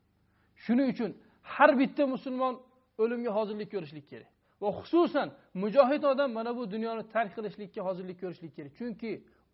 [0.65, 1.11] shuning uchun
[1.55, 2.55] har bitta musulmon
[3.03, 4.31] o'limga hozirlik ko'rishlik kerak.
[4.63, 5.29] Va xususan
[5.63, 8.73] mujohid odam mana bu dunyoni tark qilishlikka hozirlik ko'rishlik kerak.
[8.81, 9.13] Chunki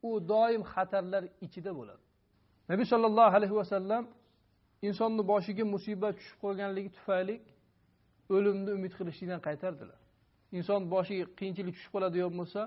[0.09, 2.03] u doim xatarlar ichida bo'ladi.
[2.71, 4.05] Nabiy sollallohu alayhi vasallam
[4.89, 7.37] insonni boshiga musibat tushib qolganligi tufayli
[8.37, 10.01] o'limni umid qilishlikdan qaytardilar.
[10.59, 12.61] Inson boshiga qiyinchilik tushib qoladigan bo'lsa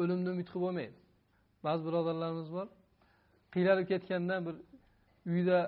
[0.00, 0.96] o'limni umid qilib bo'lmaydi.
[1.66, 2.66] Ba'zi birodarlarimiz bor
[3.54, 4.56] qiynalib ketgandan bir
[5.32, 5.58] uyda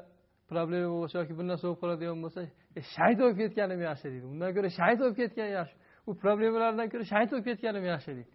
[0.51, 2.41] problema bo'lsa yoki bir narsa bo'lib qoladigan bo'lsa
[2.79, 4.27] e, shahid bo'lib ketganim yaxshi deydi.
[4.33, 5.77] Undan ko'ra shayt bo'lib ketgan yaxshi.
[6.09, 8.31] U problemalardan ko'ra shayt bo'lib ketganim yaxshi deydi.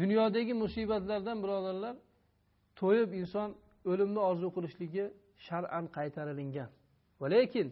[0.00, 1.94] Dunyodagi musibatlardan birodarlar
[2.80, 3.48] to'yib inson
[3.90, 5.04] o'limni orzu qilishligi
[5.46, 6.70] shar'an qaytarilingan.
[7.20, 7.66] Va lekin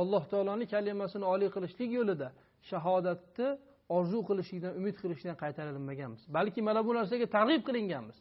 [0.00, 2.28] alloh taoloni kalimasini oliy qilishlik yo'lida
[2.70, 3.48] shahodatni
[3.88, 6.22] orzu qilishlikdan umid qilishdan qaytarilmaganmiz.
[6.36, 8.16] Balki mana bu narsaga targ'ib qilinganmiz.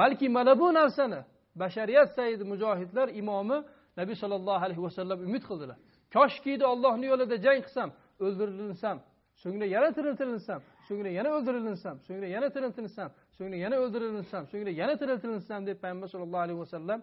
[0.00, 1.20] Balki mana bu narsani
[1.62, 3.58] bashariyat saidi mujohidlar imomi
[3.96, 5.76] nabiy sollallohu alayhi vasallam umid qildilar.
[6.14, 7.88] Koshkiydi ollohni yo'lida jang qilsam
[8.24, 8.96] o'ldirilinsam
[9.42, 15.60] so'ngra yana tiriltirilsam so'ngra yana o'ldirilinsam so'ngra yana tiriltirilsam so'ngra yana o'ldirilinsam so'ngra yana tiriltirilsam
[15.68, 17.00] deb payg'ambar sallallohu alayhi vasallam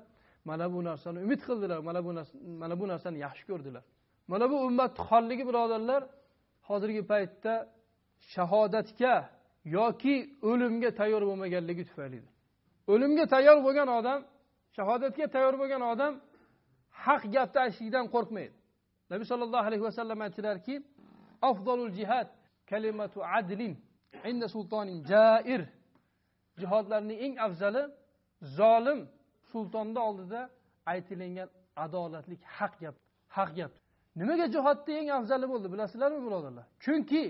[0.49, 1.79] mana bu narsani umid qildilar.
[1.87, 2.11] Mana bu
[2.61, 3.83] mana bu narsani yaxshi ko'rdilar.
[4.31, 6.01] Mana bu ummatni xonligi birodarlar
[6.69, 7.53] hozirgi paytda
[8.33, 9.15] shahodatga
[9.77, 10.15] yoki
[10.49, 12.31] o'limga tayyor bo'lmaganligi tufaylidir
[12.93, 14.19] o'limga tayyor bo'lgan odam
[14.77, 16.13] shahodatga tayyor bo'lgan odam
[17.05, 18.55] haq gapni aytishlikdan qo'rqmaydi.
[19.11, 20.75] Nabiy sollallohu alayhi vasallam aytdilarki
[21.49, 22.27] afzalul jihad
[22.71, 23.73] kalimatu adlin
[24.29, 25.61] inda sultonin jair.
[26.61, 27.83] Jihodlarning eng afzali
[28.57, 28.99] zolim
[29.51, 30.41] sultonni oldida
[30.93, 31.49] aytilingan
[31.85, 32.95] adolatlik haq gap
[33.37, 33.71] haq gap.
[34.19, 36.65] Nimaga jihodni eng afzali bo'ldi bilasizlarmi birodarlar?
[36.83, 37.23] Chunki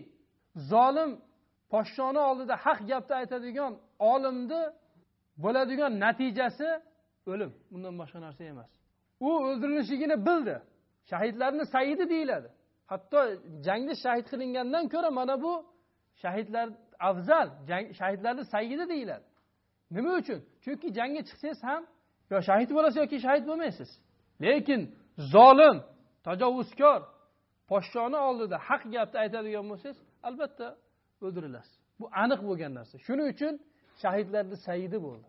[0.56, 1.12] zolim
[1.70, 4.64] podshoni oldida haq gapni aytadigan olimni
[5.44, 6.70] bo'ladigan natijasi
[7.32, 7.52] o'lim.
[7.76, 8.70] Undan boshqa narsa emas.
[9.20, 10.56] U o'ldirilishligini bildi.
[11.12, 12.50] Shahidlarni saidi deyiladi.
[12.92, 13.20] Hatto
[13.68, 15.54] jangda shahid qilingandan ko'ra mana bu
[16.24, 16.68] shahidlar
[17.10, 19.26] afzal jang shahidlarni saidi deyiladi.
[19.96, 20.40] Nima uchun?
[20.64, 21.84] Chunki jangga chiqsangiz ham
[22.32, 23.90] yo shahid bo'lasiz yoki shahid bo'lmaysiz.
[24.44, 24.82] Lekin
[25.34, 25.78] zolim
[26.28, 27.02] tajovuzkor
[27.70, 30.68] podshoni oldida haq gapni aytadigan bo'lsangiz albatta
[31.26, 31.76] o'ldirilasiz.
[32.00, 32.96] Bu aniq bo'lgan narsa.
[33.06, 33.54] Shuning uchun
[34.02, 35.28] shahidlarni saidi bo'ldi.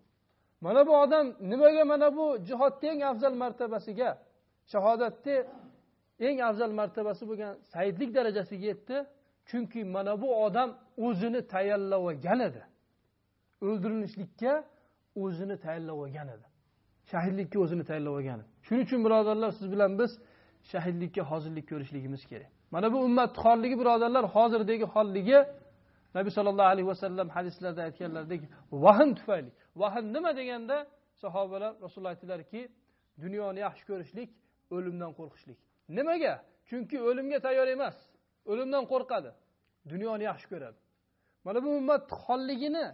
[0.65, 4.11] Mana bu odam nimaga mana bu jihodni eng afzal martabasiga
[4.73, 5.37] shahodatni
[6.27, 8.97] eng afzal martabasi bo'lgan saidlik darajasiga yetdi?
[9.49, 10.69] Chunki mana bu odam
[11.07, 12.63] o'zini tayyorlab olgan edi.
[13.67, 14.53] O'ldirilishlikka
[15.25, 16.47] o'zini tayyorlab olgan edi.
[17.11, 18.49] Shahidlikka o'zini tayyorlab olgan edi.
[18.67, 20.11] Shuning uchun birodarlar siz bilan biz
[20.73, 22.53] shahidlikka hozirlik ko'rishligimiz kerak.
[22.73, 25.39] Mana bu ummat xorligi birodarlar hozirdagi holligi
[26.17, 28.43] nabiy sollallohu alayhi vasallam hadislarda aytganlaridek
[28.85, 29.51] vahm tufayli.
[29.83, 30.77] Vahm nima deganda?
[31.23, 32.61] Sahobalar rasululloh aytdilarki
[33.23, 34.31] dunyoni yaxshi ko'rishlik
[34.75, 35.59] o'limdan qo'rqishlik.
[35.99, 36.35] Nimaga?
[36.69, 37.97] Chunki o'limga tayyor emas.
[38.51, 39.31] O'limdan qo'rqadi.
[39.93, 40.79] Dunyoni yaxshi ko'radi.
[41.47, 42.87] Mana bu ummat xonligini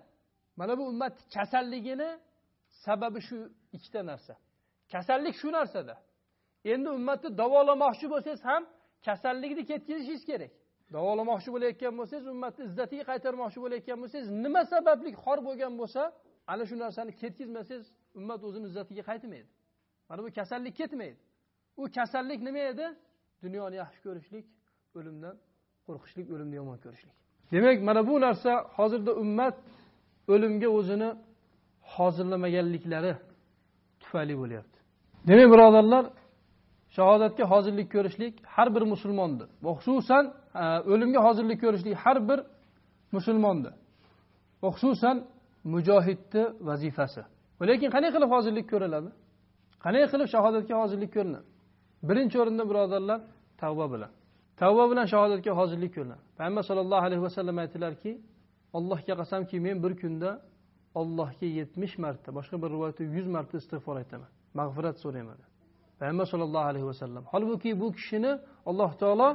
[0.60, 2.10] mana bu ummat kasalligini
[2.84, 3.36] sababi shu
[3.76, 4.34] ikkita narsa.
[4.92, 5.94] Kasallik shu narsada.
[6.72, 8.62] Endi ummatni davolamoqchi bo'lsangiz ham
[9.06, 10.52] kasallikni ketkazishingiz kerak.
[10.94, 16.02] Davolamoqchi bo'layotgan bo'lsangiz ummatni izzatiga qaytarmoqchi bo'layotgan bo'lsangiz nima sababli xor bo'lgan bo'lsa
[16.52, 17.86] ana shu narsani ketkazmasangiz
[18.18, 19.48] ummat o'zini izzatiga qaytmaydi.
[20.08, 21.18] Mana bu kasallik ketmaydi.
[21.80, 22.86] U kasallik nima edi?
[23.44, 24.46] Dunyoni yaxshi ko'rishlik
[24.98, 25.34] o'limdan
[25.86, 27.14] qo'rqishlik o'limni yomon ko'rishlik.
[27.52, 29.56] Demak mana bu narsa hozirda ummat
[30.32, 31.08] o'limga o'zini
[31.94, 33.12] hozirlamaganliklari
[34.00, 34.78] tufayli bo'lyapti.
[35.28, 36.04] Demak birodarlar
[36.98, 40.24] shahodatga hozirlik ko'rishlik har bir musulmonni va xususan
[40.62, 42.38] e, o'limga hozirlik ko'rishlik har bir
[43.16, 43.70] musulmonni
[44.62, 45.16] va xususan
[45.74, 47.22] mujohidni vazifasi.
[47.70, 49.10] Lekin qanday qilib hozirlik ko'riladi?
[49.84, 51.48] Qanday qilib shahodatga hozirlik ko'rinadi
[52.08, 53.20] birinchi o'rinda birodarlar
[53.62, 54.10] tavba bilan.
[54.60, 58.10] Tavba bilan shahodatga hozirlik ko'rinadi payg'ambar sallallohu alayhi vasallam aytdilarki
[58.78, 60.30] allohga qasamki men bir kunda
[61.00, 64.30] ollohga yetmish marta boshqa bir rivoyatda yuz marta istig'for aytaman.
[64.58, 65.47] Mag'firat so'rayman.
[66.00, 68.32] Payg'ambar sallallohu alayhi vasallam holbuki bu kishini
[68.70, 69.28] alloh taolo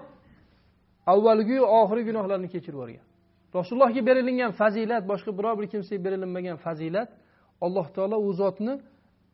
[1.13, 3.05] avvalgiyu oxirgi gunohlarini kechirib yuborgan.
[3.57, 7.09] Rasulullohga berilingan fazilat boshqa biror bir kimsaga berilinmagan fazilat
[7.65, 8.73] alloh taolo u zotni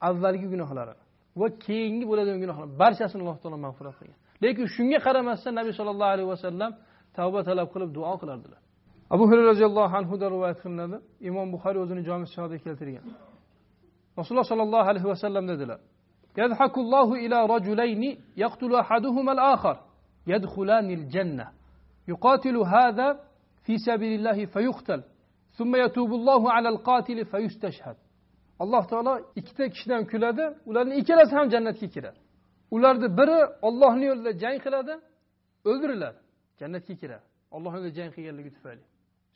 [0.10, 0.94] avvalgi gunohlari
[1.40, 4.18] va keyingi bo'ladigan gunohlar barchasini alloh taolo mag'firat qilgan.
[4.44, 6.72] Lekin shunga qaramasdan nabiy sollallohu alayhi vasallam
[7.18, 8.62] tavba talab qilib duo qilardilar.
[9.14, 10.98] Abu hurayra roziyallohu anhudan rivoyat qilinadi.
[11.30, 13.06] Imom buxoriy o'zini jomi shahoda keltirgan.
[14.20, 15.80] Rasululloh sollallohu alayhi vasallam dedilar
[16.39, 18.03] يضحك الله إلى رجلين
[18.37, 19.77] يقتل أحدهما الآخر
[20.27, 21.47] يدخلان الجنة
[22.09, 23.21] يقاتل هذا
[23.65, 25.03] في سبيل الله فيقتل
[25.59, 27.97] ثم يتوب الله على القاتل فيستشهد
[28.59, 32.19] alloh taolo ikkita kishidan kuladi ularni ikkalasi ham jannatga kiradi
[32.77, 34.95] ularni biri ollohni yo'lida jang qiladi
[35.69, 36.19] o'ldiriladi
[36.61, 38.85] jannatga kiradi olloh yo'lida jang qilganligi tufayli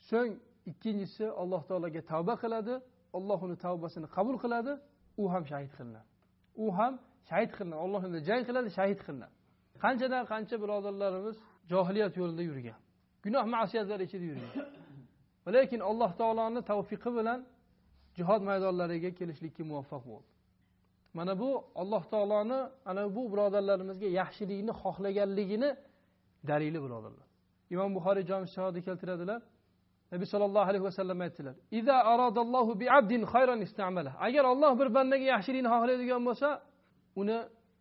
[0.09, 0.31] so'ng
[0.71, 2.73] ikkinchisi alloh taologa tavba qiladi
[3.17, 4.71] olloh uni tavbasini qabul qiladi
[5.21, 6.07] u ham shahid qilinadi
[6.62, 6.92] u ham
[7.28, 7.80] shahid qilinadi.
[7.84, 9.34] Alloh yo'lida jang qiladi shahid qilinadi.
[9.84, 11.36] Qanchadan qancha birodarlarimiz
[11.72, 12.78] johiliyat yo'lida yurgan
[13.24, 14.52] gunoh masiyatlar ichida yurgan.
[15.56, 17.40] Lekin alloh taoloni tavfiqi bilan
[18.18, 20.30] jihod maydonlariga kelishlikka muvaffaq bo'ldi.
[21.18, 21.50] Mana bu
[21.82, 25.70] alloh taoloni ana bu birodarlarimizga yaxshilikni xohlaganligini
[26.50, 27.26] dalili birodarlar.
[27.74, 29.40] Imom buxoriy jom shahoda keltiradilar.
[30.14, 31.54] Nabiy sollallohu alayhi vasallam aytdilar
[34.26, 36.48] agar olloh bir bandaga yaxshilikni xohlaydigan bo'lsa
[37.20, 37.38] uni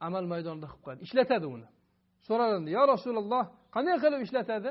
[0.07, 1.67] amal maydonida qilib qo'yadi ishlatadi uni
[2.27, 3.43] so'ralindi yo rasululloh
[3.75, 4.69] qanday qilib ishlatadi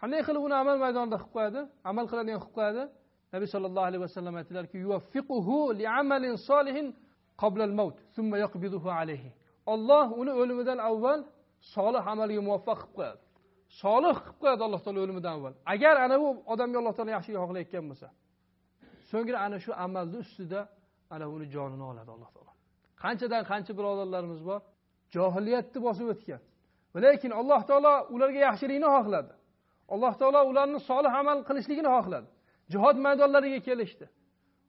[0.00, 2.82] qanday qilib uni amal maydonida qilib qo'yadi amal qiladigan qilib qo'yadi
[3.34, 4.76] nabiy sollallohu alayhi vasallam aytdilarki
[9.72, 11.20] olloh uni o'limidan avval
[11.74, 13.20] solih amalga muvaffaq qilib qo'yadi
[13.82, 15.54] solih qilib qo'yadi alloh taolo o'limidan avval.
[15.74, 18.08] Agar ana bu odamga alloh taolo yaxshilik xohlayotgan bo'lsa
[19.10, 20.60] so'ngra ana shu amalni ustida
[21.14, 22.52] ana uni jonini oladi alloh taolo.
[23.02, 24.60] Qanchadan qancha birodarlarimiz bor
[25.14, 26.40] johiliyatni bosib o'tgan.
[27.04, 29.32] Lekin alloh taolo ularga yaxshilikni xohladi.
[29.94, 32.28] Alloh taolo ularni solih amal qilishligini xohladi.
[32.72, 34.06] Jihod maydonlariga kelishdi.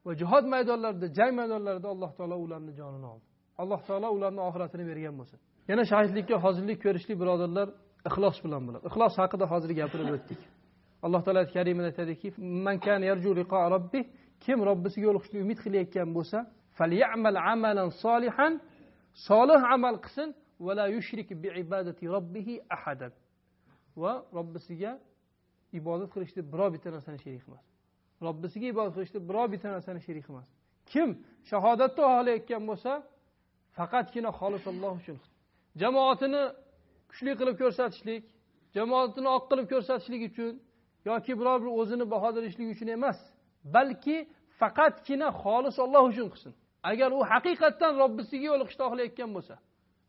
[0.06, 3.28] Va jihod maydonlarida jang maydonlarida alloh taolo ularni jonini oldi.
[3.62, 5.40] Alloh taolo ularni oxiratini bergan bo'lsin.
[5.70, 7.68] Yana shahidlikka hozirlik ko'rishlik birodarlar
[8.10, 8.84] ixlos bilan bo'ladi.
[8.90, 10.42] Ixlos haqida hozir gapirib o'tdik.
[11.06, 12.28] Alloh taolo karimida aytadiki
[14.44, 16.38] kim robbisiga yo'liqishni umid qilayotgan bo'lsa
[16.78, 18.54] falyamal amalan solihan
[19.28, 20.30] solih amal qilsin
[20.66, 23.14] va la yushrik bi ibadati robbihi ahadan
[24.02, 24.92] va robbisiga
[25.80, 27.72] ibodat qilishda biror bitta narsani sherik qilmasin
[28.28, 30.54] robbisiga ibodat qilishda biror bitta narsani sherik qilmasin
[30.92, 31.10] kim
[31.50, 32.92] shahodatni xohlayotgan bo'lsa
[33.78, 35.18] faqatgina xolis olloh uchun
[35.82, 36.44] jamoatini
[37.16, 38.24] kuchli qilib ko'rsatishlik
[38.76, 40.54] jamoatini oq qilib ko'rsatishlik uchun
[41.10, 43.18] yoki biror bir o'zini bahodirishlik uchun emas
[43.76, 44.18] balki
[44.60, 46.54] faqatgina xolis olloh uchun qilsin.
[46.92, 49.56] Agar u haqiqatdan robbisiga yo'liqishni xohlayotgan bo'lsa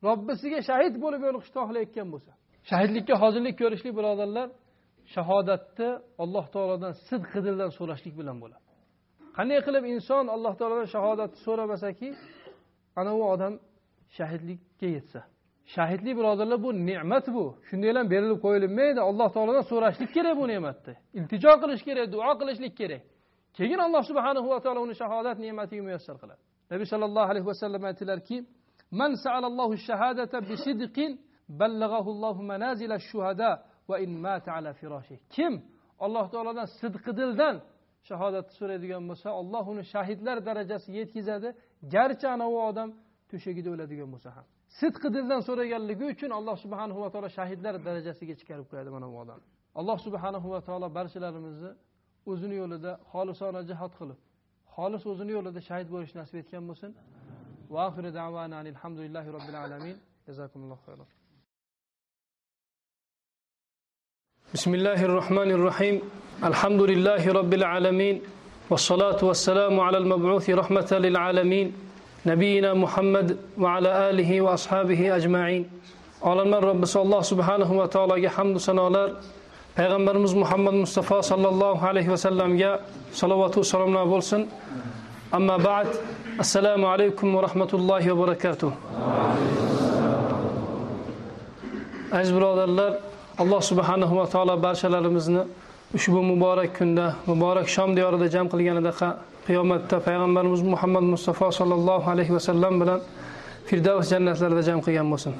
[0.09, 2.33] robbisiga shahid bo'lib yo'liqishni xohlayotgan bo'lsa
[2.71, 4.49] shahidlikka hozirlik ko'rishlik birodarlar
[5.15, 5.89] shahodatni
[6.25, 8.65] alloh taolodan sidqi dildan so'rashlik bilan bo'ladi.
[9.37, 12.09] Qanday qilib inson alloh taolodan shahodatni so'ramasaki
[13.01, 13.55] ana u odam
[14.17, 15.21] shahidlikka yetsa?
[15.75, 17.45] Shahidlik birodarlar bu ne'mat bu.
[17.69, 20.95] Shunday bilan berilib qo'yilmaydi alloh taolodan so'rashlik kerak bu ne'matni.
[21.19, 23.03] Iltijo qilish kerak duo qilishlik kerak.
[23.59, 26.41] Keyin alloh subhanahu va taolo uni shahodat ne'matiga muyassar qiladi.
[26.73, 28.37] Nabiy sollallohu alayhi vasallam aytdilarki
[29.01, 31.11] man sa'alallohu shahadata bisidqin
[31.61, 33.51] ballaghahu allohu manazila shuhada
[33.91, 35.53] va in mata ala firoshi kim
[36.05, 37.57] alloh taolodan sidqi dildan
[38.09, 41.49] shahodatni so'raydigan bo'lsa alloh uni shahidlar darajasiga yetkazadi.
[41.95, 42.89] Garchi ana u odam
[43.31, 44.47] to'shagida o'ladigan bo'lsa ham.
[44.80, 49.40] sidqi dildan so'raganligi uchun alloh subhanahu va taolo shahidlar darajasiga chiqarib qo'yadi mana bu odam
[49.80, 51.72] alloh subhanahu va taolo barchalarimizni
[52.32, 54.20] o'zini yo'lida xolisona jihod qilib
[54.76, 56.92] xolis o'zini yo'lida shahid bo'lishni nasib etgan bo'lsin
[57.74, 57.84] va
[58.74, 61.10] alhamdulillahi robbil alamin jazakumulloh xayron
[64.58, 65.96] بسم الله الرحمن الرحيم
[66.50, 68.16] الحمد لله رب العالمين
[68.72, 71.68] والصلاة والسلام على المبعوث رحمة للعالمين
[72.27, 75.63] nabiyina muhammad va ala alihi va ashabihi ajmain.
[76.23, 79.11] Olamlar robbisi alloh subhanahu va taologa hamdu sanolar.
[79.77, 82.81] Payg'ambarimiz muhammad mustafa sallallohu alayhi vasallamga
[83.13, 84.49] salovatu salomlar bo'lsin.
[85.33, 85.89] Amma ba'd.
[86.39, 88.73] Assalomu alaykum va rahmatullohi va barakatuh.
[92.13, 92.93] Aziz birodarlar
[93.39, 95.43] alloh subhanahu va taolo barchalarimizni
[95.95, 98.93] ushbu muborak kunda muborak shom diyorida jam qilganida
[99.47, 103.01] qiyomatda payg'ambarimiz muhammad mustafa sollallohu alayhi vasallam bilan
[103.69, 105.33] firdavs jannatlarida jam qilgan bo'lsin.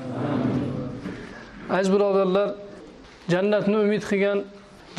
[1.77, 2.49] Aziz birodarlar
[3.33, 4.39] jannatni umid qilgan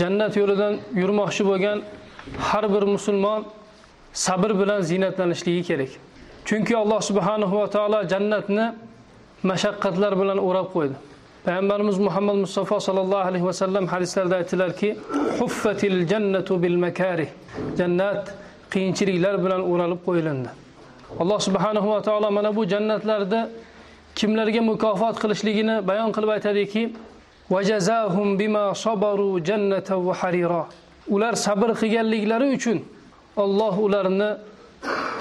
[0.01, 1.77] jannat yo'lidan yurmoqchi bo'lgan
[2.49, 3.41] har bir musulmon
[4.13, 5.91] sabr bilan ziynatlanishligi kerak.
[6.47, 8.65] Chunki alloh subhanahu va taolo jannatni
[9.49, 10.95] mashaqqatlar bilan o'rab qo'ydi.
[11.45, 14.89] Payg'ambarimiz muhammad mustafa sollallohu alayhi vasallam hadislarda aytdilarki
[15.39, 17.29] huffatil jannatu bil makarih.
[17.79, 18.21] Jannat
[18.71, 20.49] qiyinchiliklar bilan o'ralib qo'yilindi.
[21.21, 23.49] Alloh subhanahu va taolo mana bu jannatlarda
[24.15, 26.83] kimlarga mukofot qilishligini bayon qilib aytadiki
[27.49, 30.63] vajazahum bima sabaru jannatan va harira.
[31.07, 32.77] Ular sabr qilganliklari uchun
[33.37, 34.29] Alloh ularni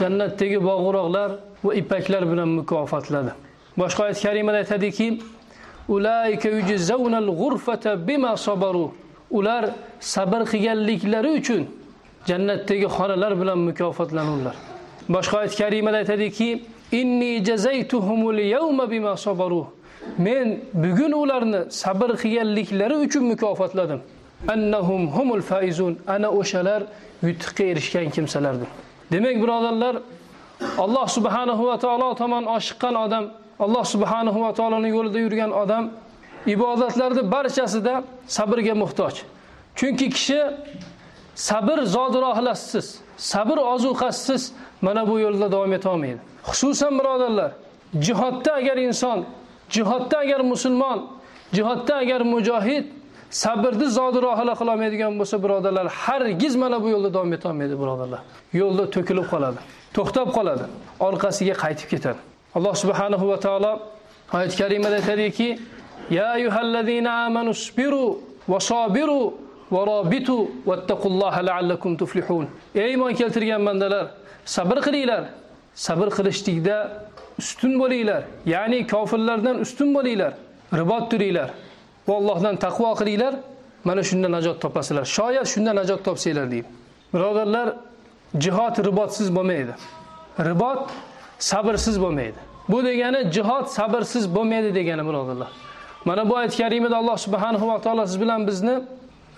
[0.01, 1.31] jannatdagi bog'roqlar
[1.65, 3.33] va ipaklar bilan mukofotladi.
[3.79, 5.09] Boshqa oyat karimada aytadiki
[5.89, 8.87] ulayka yujzawnal g'urfata bima sabaru.
[9.31, 9.65] Ular
[10.01, 11.63] sabr qilganliklari uchun
[12.29, 14.57] jannatdagi xonalar bilan mukofotlanurlar.
[15.09, 16.49] Boshqa oyat karimada aytadiki
[16.93, 19.67] inni jazaytuhumul yawma bima sabaru.
[20.19, 24.01] Men bugun ularni sabr qilganliklari uchun mukofotladim.
[24.49, 25.99] Annahum humul faizun.
[26.07, 26.83] Ana o'shalar
[27.23, 28.69] yutuqqa erishgan kimsalardir.
[29.13, 29.95] Demak birodarlar
[30.79, 33.25] alloh subhanahu va taolo tomon oshiqqan odam
[33.65, 35.85] alloh subhanahu va taoloning yo'lida yurgan odam
[36.55, 37.95] ibodatlarni barchasida
[38.37, 39.15] sabrga muhtoj.
[39.79, 40.41] Chunki kishi
[41.37, 47.51] sabr zodirohlasiz sabr ozuqasiz mana bu yo'lda davom etolmaydi xususan birodarlar
[48.07, 49.25] jihodda agar inson
[49.71, 50.99] jihodda agar musulmon
[51.53, 52.85] jihodda agar mujohid
[53.31, 58.21] sabrni zodirohila qilolmaydigan bo'lsa birodarlar hargiz mana bu yo'lda davom etolmaydi birodarlar.
[58.53, 59.59] Yo'lda to'kilib qoladi
[59.97, 60.65] to'xtab qoladi
[61.09, 62.21] orqasiga qaytib ketadi.
[62.57, 63.73] Alloh subhanahu va taolo
[64.37, 65.59] oyat karimada aytadiki
[66.11, 68.07] ya ayyuhallazina amanu sabiru
[68.49, 69.35] va sobiru
[69.75, 70.37] va robitu
[70.67, 74.07] vattaqulloha la'allakum tuflihun ey iymon keltirgan bandalar
[74.47, 75.25] sabr qilinglar.
[75.75, 76.77] Sabr qilishlikda
[77.39, 78.23] ustun bo'linglar.
[78.47, 80.33] Ya'ni kofirlardan ustun bo'linglar.
[80.81, 81.51] Ribot turinglar.
[82.09, 83.35] Va Allohdan taqvo qilinglar.
[83.85, 85.05] Mana shunda najot topasizlar.
[85.05, 86.69] Shoyat shunda najot topsanglar deydi.
[87.15, 87.69] Birodarlar
[88.45, 89.75] jihod ribotsiz bo'lmaydi.
[90.49, 90.91] Ribot
[91.39, 92.41] sabrsiz bo'lmaydi.
[92.69, 95.51] Bu degani jihod sabrsiz bo'lmaydi degani birodarlar.
[96.05, 98.75] Mana bu oyat karimada alloh subhanahu va taolo siz bilan bizni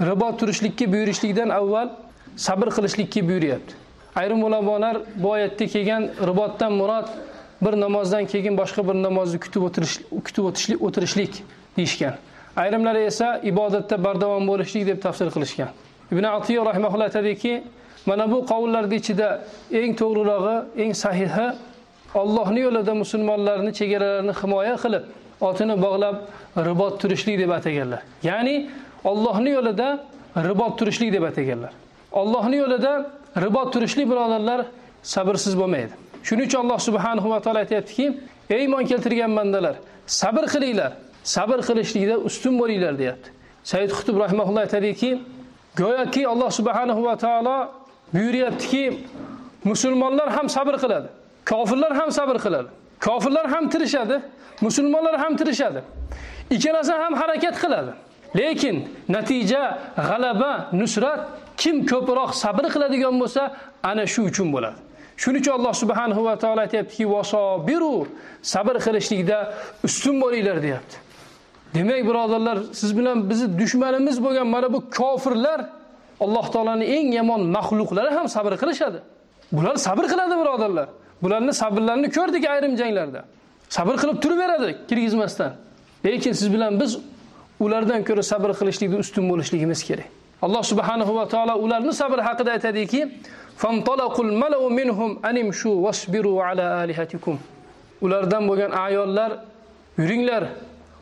[0.00, 1.88] ribot turishlikka buyurishlikdan avval
[2.36, 3.74] sabr qilishlikka buyuryapti.
[4.16, 7.08] Ayrim ulamolar bu oyatda kelgan ribotdan murod
[7.62, 11.42] bir namozdan keyin boshqa bir namozni kutib o'tirish kutib o'tishlik o'tirishlik
[11.76, 12.14] deyishgan.
[12.56, 15.68] Ayrimlari esa ibodatda bardavom bo'lishlik deb tafsir qilishgan.
[16.12, 17.62] Ibn atiyo rahimahulloh aytadiki
[18.06, 19.28] mana bu qovullarni ichida
[19.72, 21.48] eng to'g'rirog'i eng sahihi
[22.14, 25.04] Allohning yo'lida musulmonlarni chegaralarini himoya qilib
[25.48, 26.16] otini bog'lab
[26.68, 28.00] ribot turishlik deb ataganlar.
[28.22, 28.54] Ya'ni
[29.04, 30.04] Allohning yo'lida
[30.36, 31.72] ribot turishlik deb ataganlar.
[32.12, 34.66] Allohning yo'lida ribot turishlik birodarlar
[35.02, 35.92] sabrsiz bo'lmaydi.
[36.26, 38.06] Shuning uchun Alloh subhanahu va taolo aytayaptiki
[38.50, 39.76] ey iymon keltirgan bandalar
[40.06, 40.92] sabr qilinglar.
[41.24, 43.28] Sabr qilishlikda ustun bo'linglar deyapti.
[43.64, 45.10] Said Qutb rahimahulloh aytadiki
[45.76, 47.56] go'yoki Alloh subhanahu va taolo
[48.14, 48.84] buyuryaptiki
[49.64, 51.08] musulmonlar ham sabr qiladi
[51.50, 52.68] kofirlar ham sabr qiladi
[53.06, 54.16] kofirlar ham tirishadi
[54.60, 55.80] musulmonlar ham tirishadi.
[56.50, 57.92] Ikkalasi ham harakat qiladi.
[58.36, 61.20] Lekin natija g'alaba nusrat
[61.56, 63.42] kim ko'proq sabr qiladigan bo'lsa
[63.82, 64.78] ana shu uchun bo'ladi.
[65.22, 68.06] Shuning uchun alloh subhanahu va taolo aytyaptiki vasobiru
[68.42, 69.38] sabr qilishlikda
[69.86, 70.96] ustun bo'linglar deyapti.
[71.74, 75.60] Demak birodarlar siz bilan bizni dushmanimiz bo'lgan mana bu kofirlar
[76.20, 78.98] alloh taoloni eng yomon maxluqlari ham sabr qilishadi.
[79.52, 80.88] Bular sabr qiladi birodarlar.
[81.22, 83.20] Bularni sabrlarini ko'rdik ayrim janglarda.
[83.68, 85.52] Sabr qilib turaveradi kirgizmasdan.
[86.06, 86.98] Lekin siz bilan biz
[87.60, 90.08] ulardan ko'ra sabr qilishlikda ustun bo'lishligimiz kerak.
[90.42, 93.00] Alloh subhanahu va taolo ularni sabr haqida aytadiki
[93.56, 97.38] fantalaqul malau minhum animshu wasbiru ala alihatikum.
[98.04, 99.30] Ulardan bo'lgan ayollar
[99.98, 100.44] yuringlar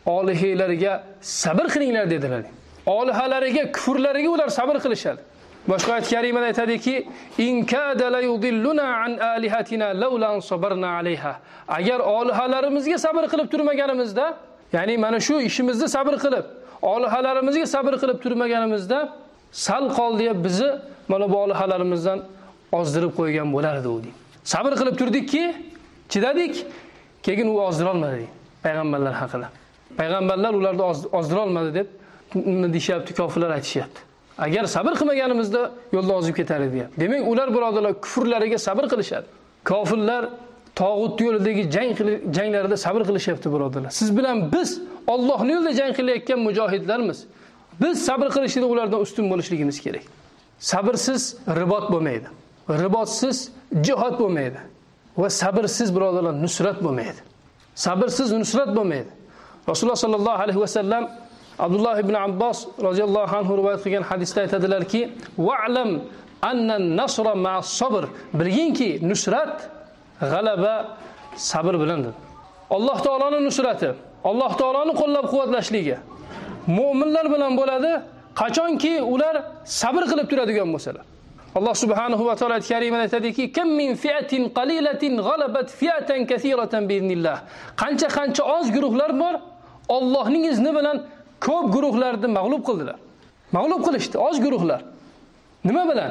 [0.07, 2.45] olihiylarga sabr qilinglar dedilar.
[2.87, 5.21] Olihalariga kufrlariga ular sabr qilishadi.
[5.69, 6.95] Boshqa oyat karimada aytadiki
[7.39, 11.33] in kada la yudilluna an alihatina laula an sabarna alayha
[11.69, 14.27] agar olihalarimizga sabr qilib turmaganimizda
[14.73, 16.47] ya'ni mana shu ishimizni sabr qilib
[16.83, 18.99] olihalarimizga sabr qilib turmaganimizda
[19.53, 20.71] sal qoldi bizni
[21.09, 22.19] mana bu olihalarimizdan
[22.73, 24.15] ozdirib qo'ygan bo'lardi u deydi
[24.45, 25.45] sabr qilib turdikki
[26.09, 26.67] chidadik
[27.23, 28.27] keyin u ozdirolmadi
[28.63, 29.49] payg'ambarlar haqida.
[29.97, 30.83] Payg'ambarlar ularni
[31.19, 31.87] ozdirolmadi deb
[32.75, 34.01] deyishyapti kofirlar aytishyapti.
[34.39, 35.63] Agar sabr qilmaganimizda
[35.97, 39.27] yo'lda ozib ketar edi demak ular birodarlar kufrlariga sabr qilishadi.
[39.65, 40.29] Kofirlar
[40.81, 41.91] tog'ut yo'lidagi jang
[42.37, 43.91] janglarida sabr qilishyapti birodarlar.
[43.91, 47.19] Siz bilan biz Allohning yo'lida jang qilayotgan mujohidlarmiz.
[47.81, 50.05] Biz sabr qilishda ulardan ustun bo'lishligimiz kerak.
[50.59, 51.23] Sabrsiz
[51.61, 52.29] ribot bo'lmaydi.
[52.83, 53.51] Ribotsiz
[53.87, 54.59] jihod bo'lmaydi.
[55.21, 57.21] Va sabrsiz birodarlar nusrat bo'lmaydi.
[57.75, 59.11] Sabrsiz nusrat bo'lmaydi.
[59.69, 61.05] Rasululloh sollallohu alayhi vasallam
[61.59, 62.59] abdulloh ibn abbos
[62.89, 65.01] roziyallohu anhu rivoyat qilgan hadisda aytadilarki
[65.39, 65.91] va'lam
[66.43, 68.05] anna nasra ma sabr.
[68.35, 69.71] Bilginki nusrat
[70.21, 70.75] g'alaba
[71.37, 72.15] sabr bilandir
[72.77, 73.91] alloh taoloning nusrati
[74.31, 75.97] alloh taoloni qo'llab quvvatlashligi
[76.79, 77.93] mo'minlar bilan bo'ladi
[78.41, 81.05] qachonki ular sabr qilib turadigan bo'lsalar.
[81.59, 87.37] Alloh subhanahu va taolo ayt karimada aytadiki kam min fiatin qalilatin g'alabat fiatan kathiratan biiznillah
[87.83, 89.35] qancha qancha oz guruhlar bor
[89.97, 90.97] Allohning izni bilan
[91.47, 92.99] ko'p guruhlarni mag'lub qildilar.
[93.57, 94.81] Mag'lub qilishdi oz guruhlar.
[95.69, 96.11] Nima bilan?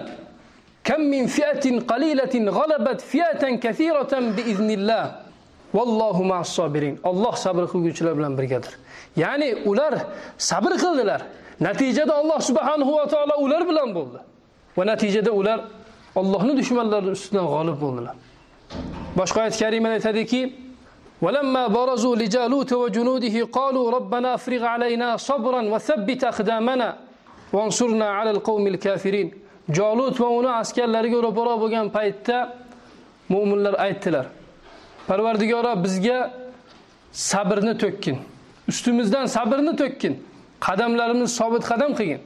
[0.85, 5.03] كم من فئة قليلة غلبت فئة كثيرة بإذن الله.
[5.73, 6.95] والله مع الصابرين.
[7.05, 8.73] الله صبر قلقوشلار بلان بريكادر
[9.17, 9.93] يعني أولار
[10.37, 11.21] صبر قلدلار.
[11.61, 14.15] نتيجة الله سبحانه وتعالى أولار بلان بولد.
[14.77, 15.59] ونتيجة أولار
[16.17, 18.15] الله ندشم الله رسولنا غالب بولدلار
[19.17, 20.51] باش قاية كريمة آية تدكي
[21.21, 26.97] ولما برزوا لجالوت وجنوده قالوا ربنا أفرغ علينا صبرا وثبت أخدامنا
[27.53, 29.44] وانصرنا على القوم الكافرين.
[29.69, 32.37] Jolut va uni askarlariga ro'para bo'lgan paytda
[33.29, 34.25] mu'minlar aytdilar:
[35.07, 36.31] "Parvardigora bizga
[37.11, 38.17] sabrni to'kkin.
[38.69, 40.13] Ustimizdan sabrni to'kkin.
[40.59, 42.21] Qadamlarimiz sobit qadam qilgin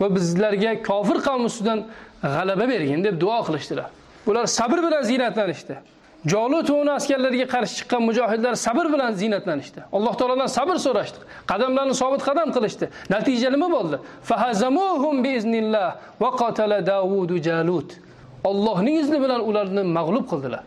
[0.00, 1.78] va bizlarga kofir qavm ustidan
[2.22, 3.88] g'alaba bergin" deb duo qilishdilar.
[4.26, 5.72] Bular sabr bilan ziynatlanishdi.
[5.72, 5.93] Işte.
[6.26, 9.80] Jolut va uni askarlariga qarshi chiqqan mujohidlar sabr bilan ziynatlanishdi.
[9.96, 11.18] Alloh taolodan sabr so'rashdi.
[11.50, 12.88] Qadamlarini sobit qadam qilishdi.
[13.14, 13.96] Natija nima bo'ldi?
[14.30, 15.88] Fahazamuhum biiznillah
[16.22, 17.90] va qatala Davud Jalut.
[18.50, 20.62] Allohning izni bilan ularni mag'lub qildilar.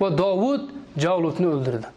[0.00, 0.62] Va Davud
[1.04, 1.95] Jalutni o'ldirdi.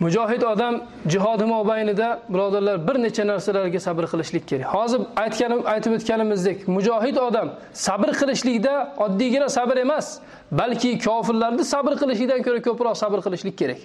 [0.00, 4.66] Mujohid odam jihodi mobaynida birodarlar bir necha narsalarga sabr qilishlik kerak.
[4.74, 8.74] Hozir aytganim aytib o'tganimizdek, mujohid odam sabr qilishlikda
[9.04, 10.20] oddiygina sabr emas,
[10.52, 13.80] balki kofirlarni sabr qilishlikdan ko'ra ko'proq sabr qilishlik kerak.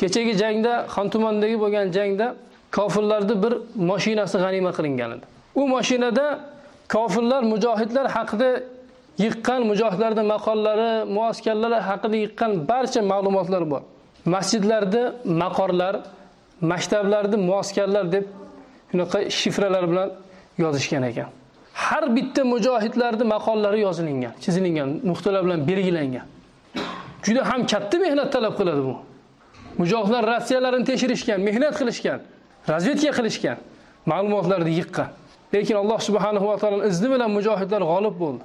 [0.00, 2.26] Kechagi jangda Xontumondagi bo'lgan jangda
[2.72, 3.52] kofirlarni bir
[3.92, 5.24] mashinasi g'animat qilingan edi.
[5.60, 6.26] U mashinada
[6.94, 8.50] kofirlar mujohidlar haqida
[9.24, 13.82] yiqqan mujohidlarning maqollari, muaskarlari haqida yiqqan barcha ma'lumotlar bor.
[14.24, 16.00] Masjidlarda maqorlar
[16.60, 18.24] maktablarda muaskarlar deb
[18.90, 20.10] shunaqa shifralar bilan
[20.58, 21.28] yozishgan ekan.
[21.74, 26.26] Har bitta mujohidlarni maqollari yozilingan chizilingan nuqtalar bilan belgilangan.
[27.22, 28.94] Juda ham katta mehnat talab qiladi bu.
[29.78, 32.18] Mujohidlar ratsiyalarini tekshirishgan mehnat qilishgan
[32.68, 33.56] razvedka qilishgan
[34.06, 35.08] ma'lumotlarni yiqqan.
[35.54, 38.44] Lekin alloh subhanahu va taolo izni bilan mujohidlar g'olib bo'ldi.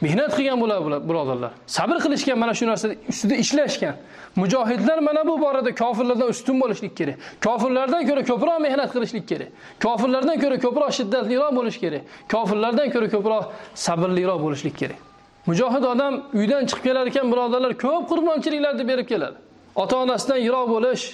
[0.00, 1.52] Mehnat qilgan bular birodarlar.
[1.66, 3.94] Sabr qilishgan mana shu narsa ustida ishlashgan.
[4.36, 7.16] Mujohidlar mana bu borada kofirlardan ustun bo'lishlik kerak.
[7.44, 9.48] Kofirlardan ko'ra ko'proq mehnat qilishlik kerak.
[9.84, 12.02] Kofirlardan ko'ra ko'proq shiddatliroq bo'lish kerak.
[12.32, 14.98] Kofirlardan ko'ra ko'proq sabrliroq bo'lishlik kerak.
[15.46, 19.36] Mujohid odam uydan chiqib kelar ekan birodarlar ko'p qurbonchiliklarni berib keladi.
[19.82, 21.04] Ota onasidan yiroq bo'lish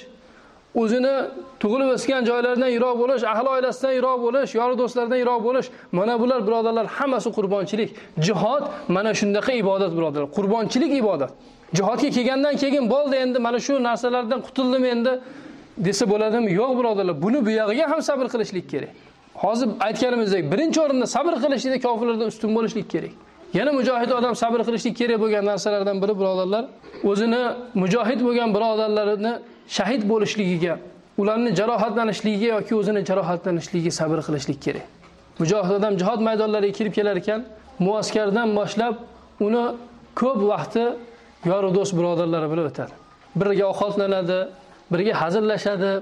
[0.74, 1.14] o'zini
[1.60, 6.46] tug'ilib o'sgan joylaridan yiroq bo'lish ahli oilasidan yiroq bo'lish yori do'stlardan yiroq bo'lish mana bular
[6.46, 7.90] birodarlar hammasi qurbonchilik.
[8.26, 10.30] Jihod mana shundaqa ibodat birodarlar.
[10.36, 11.30] Qurbonchilik ibodat.
[11.74, 15.12] Jihodga kelgandan keyin bo'ldi endi mana shu narsalardan qutuldim endi
[15.86, 16.52] desa bo'ladimi?
[16.60, 17.22] Yo'q birodarlar.
[17.22, 18.92] Buni buyog'iga ham sabr qilishlik kerak.
[19.34, 23.12] Hozir aytganimizdek birinchi o'rinda sabr qilishlikda kofirlardan ustun bo'lishlik kerak.
[23.58, 26.64] Yana mujohid odam sabr qilishlik kerak bo'lgan narsalardan biri birodarlar.
[27.10, 27.42] O'zini
[27.82, 29.32] mujohid bo'lgan birodarlarini
[29.76, 30.74] shahid bo'lishligiga
[31.20, 34.86] ularni jarohatlanishligiga yoki o'zini jarohatlanishligiga sabr qilishlik kerak.
[35.40, 37.40] Mujohid odam jihod maydonlariga kirib kelar ekan
[37.86, 38.94] muaskardan boshlab
[39.46, 39.64] uni
[40.20, 40.84] ko'p vaqti
[41.50, 42.94] yoru do'st birodarlari bilan o'tadi.
[43.40, 44.40] Birga ovqatlanadi
[44.92, 45.92] birga hazillashadi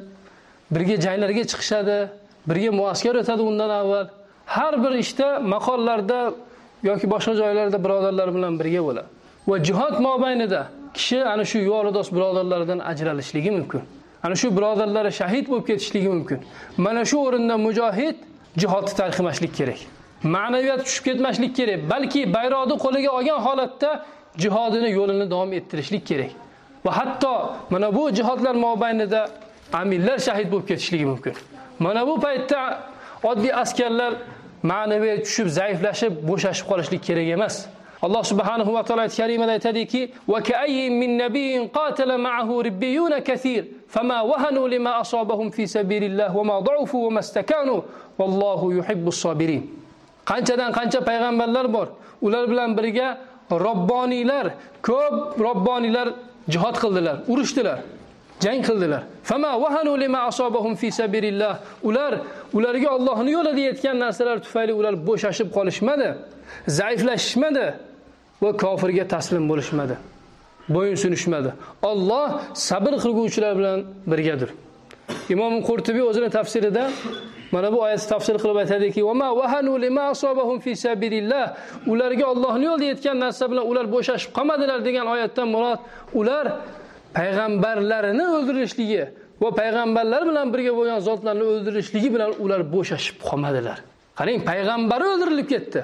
[0.75, 1.99] birga janglarga chiqishadi
[2.51, 4.07] birga muaskar o'tadi undan avval.
[4.57, 6.21] Har bir ishda maqollarda
[6.89, 9.09] yoki boshqa joylarda birodarlar bilan birga bo'ladi.
[9.49, 10.63] Va jihod mobaynida
[10.95, 13.83] kishi ana shu yuvalidos birodarlaridan ajralishligi mumkin.
[14.23, 16.39] Ana shu birodarlari shahid bo'lib ketishligi mumkin.
[16.77, 18.17] Mana shu o'rinda mujohid
[18.57, 19.79] jihodni tark kerak.
[20.23, 24.05] Ma'naviyat tushib ketmaslik kerak balki bayroqni qo'liga olgan holatda
[24.43, 26.31] jihodini yo'lini davom ettirishlik kerak.
[26.85, 29.31] Va hatto mana bu jihodlar mobaynida
[29.73, 31.35] amillar shahid bo'lib ketishligi mumkin.
[31.79, 32.79] Mana bu paytda
[33.23, 34.13] oddiy askarlar
[34.63, 37.67] ma'naviyat tushib zaiflashib bo'shashib qolishlik kerak emas.
[38.03, 43.65] Alloh subhanahu va taolo ayt karimada aytadiki va ka'ayyin min nabiyyin qatala ma'ahu ribbiyun kathir.
[43.89, 47.85] Fama wahanu lima asabahum fi sabilillah va ma da'ufu va mastakanu
[48.19, 49.63] vallohu yuhibbus sabirin
[50.27, 51.89] qanchadan qancha payg'ambarlar bor.
[52.21, 53.19] Ular bilan birga
[53.51, 54.47] robboniylar
[54.83, 56.09] ko'p robboniylar
[56.49, 57.79] jihod qildilar urushdilar
[58.41, 59.03] jang qildilar.
[59.23, 61.59] Fama wahanu lima asabahum fi sabilillah.
[61.83, 62.13] Ular
[62.53, 66.09] ularga Allohning yo'lida yetgan narsalar tufayli ular bo'shashib qolishmadi
[66.67, 67.88] zaiflashishmadi.
[68.43, 69.97] Va kofirga taslim bo'lishmadi.
[70.75, 71.51] Bo'yin sunishmadi.
[71.91, 73.79] Alloh sabr qilguvchilar bilan
[74.13, 74.51] birgadir.
[75.35, 76.91] Imom qurtubiy o'zini tafsirida
[77.53, 81.45] mana bu oyatni tafsir qilib aytadiki va ma wahanu lima asabahum fi sabilillah.
[81.93, 85.81] Ularga Allohning yo'lida yetgan narsa bilan ular bo'shashib qolmadilar degan oyatdan murod
[86.21, 86.47] ular
[87.19, 89.03] payg'ambarlarini o'ldirishligi
[89.43, 93.79] va payg'ambarlar bilan birga bo'lgan zotlarni o'ldirishligi bilan ular bo'shashib qolmadilar.
[94.19, 95.81] Qarang payg'ambari o'ldirilib ketdi.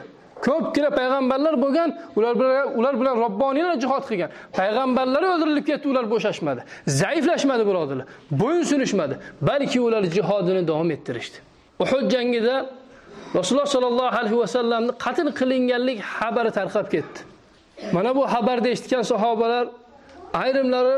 [0.46, 4.30] Ko'pgina payg'ambarlar bo'lgan ular bilan ular bilan robboniylar jihod qilgan.
[4.58, 6.60] Payg'ambarlar o'ldirilib ketdi ular bo'shashmadi.
[7.00, 8.06] Zaiflashmadi birodarlar
[8.40, 9.14] bo'yin sunishmadi.
[9.48, 11.36] Balki ular jihodini davom ettirishdi.
[11.84, 12.56] Uhud jangida
[13.38, 17.18] rasululloh sollallohu alayhi vasallamni qatl qilinganlik xabari tarqab ketdi.
[17.96, 19.64] Mana bu xabarni eshitgan sahobalar
[20.42, 20.96] ayrimlari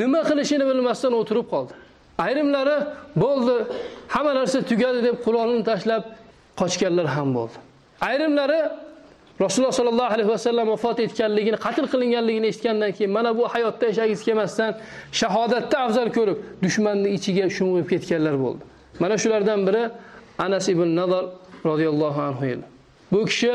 [0.00, 1.72] nima qilishini bilmasdan o'tirib qoldi.
[2.26, 2.76] Ayrimlari
[3.22, 3.54] bo'ldi
[4.14, 6.02] hamma narsa tugadi deb qur'onni tashlab
[6.60, 7.67] qochganlar ham bo'ldi.
[8.00, 8.60] Ayrimlari
[9.40, 14.72] rasululloh sollallohu alayhi vasallam vafot etganligini qatl qilinganligini eshitgandan keyin mana bu hayotda yashagingiz kelmasdan
[15.20, 18.62] shahodatni afzal ko'rib dushmanni ichiga sho'ng'ib ketganlar bo'ldi.
[19.02, 19.82] Mana shulardan biri
[20.38, 21.24] anas ibn nadar
[21.64, 22.64] roziyallohu anhu edi.
[23.12, 23.52] Bu kishi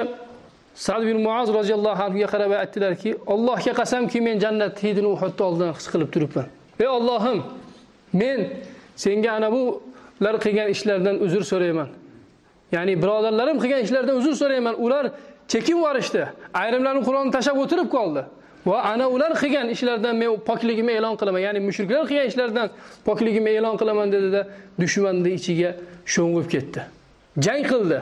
[0.76, 5.88] sad bin muaz roziyallohu anhuga qarab aytdilarki allohga qasamki men jannat hidini uhudni oldidan his
[5.94, 6.48] qilib turibman.
[6.80, 7.44] Ey ollohim
[8.14, 8.40] men
[8.96, 11.90] senga ana bular qilgan ishlardan uzr so'rayman.
[12.76, 14.76] Ya'ni birodarlarim qilgan ishlardan uzr so'rayman.
[14.86, 15.06] Ular
[15.52, 16.24] chekin yuborishdi.
[16.62, 18.22] Ayrimlarni qur'onni tashlab o'tirib qoldi.
[18.70, 21.42] Va ana ular qilgan ishlardan men pokligimni e'lon qilaman.
[21.48, 22.68] Ya'ni mushriklar qilgan ishlardan
[23.08, 24.42] pokligimni e'lon qilaman dedida
[24.82, 25.70] dushmanni ichiga
[26.14, 26.80] sho'ng'ib ketdi.
[27.46, 28.00] Jang qildi.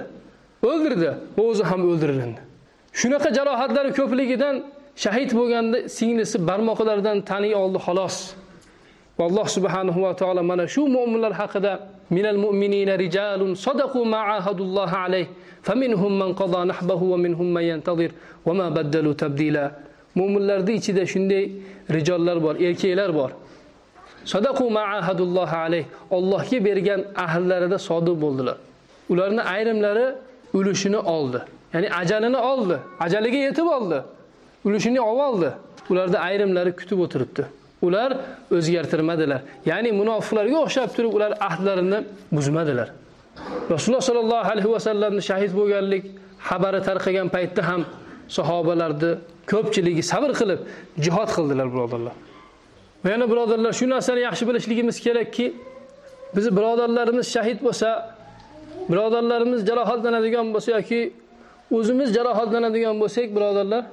[0.70, 1.10] O'ldirdi.
[1.38, 2.42] Va o'zi ham o'ldirildi
[2.94, 4.64] shunaqa jarohatlari ko'pligidan
[5.04, 8.16] shahid bo'lganda singlisi barmoqlaridan taniy oldi xolos.
[9.18, 14.96] Va alloh subhanahu va taolo mana shu mu'minlar haqida minal mu'minina rijalun sadaqu ma ahadullohi
[15.06, 15.28] alayh
[15.64, 18.12] faminhum man qada nahbahu va minhum man yantazir
[18.46, 19.72] va ma baddalu tabdila.
[20.16, 21.52] Mu'minlarning ichida shunday
[21.90, 23.32] rijollar bor erkaklar bor.
[24.26, 28.58] Sadaqu ma ahadullohi alayh Allohga bergan ahdlarida sodiq bo'ldilar.
[29.10, 30.06] Ularni ayrimlari
[30.54, 31.40] ulushini oldi
[31.74, 34.00] ya'ni ajalini oldi ajaliga yetib oldi
[34.66, 35.50] ulushini olib oldi.
[35.90, 37.44] Ularda ayrimlari kutib o'tiribdi.
[37.82, 38.12] Ular
[38.58, 39.42] o'zgartirmadilar.
[39.66, 42.00] Ya'ni munofiqlarga o'xshab turib ular ahdlarini
[42.32, 42.90] buzmadilar.
[43.74, 46.04] Rasululloh sollallohu alayhi vasallamni shahid bo'lganlik
[46.50, 47.82] xabari tarqagan paytda ham
[48.38, 49.12] sahobalarni
[49.52, 50.60] ko'pchiligi sabr qilib
[51.06, 52.16] jihod qildilar birodarlar.
[53.04, 55.46] Va yana birodarlar shu narsani yaxshi bilishligimiz kerakki
[56.36, 57.90] bizni birodarlarimiz shahid bo'lsa
[58.92, 61.02] birodarlarimiz jarohatlanadigan bo'lsa yoki
[61.78, 63.84] o'zimiz jarohatlanadigan bo'lsak birodarlar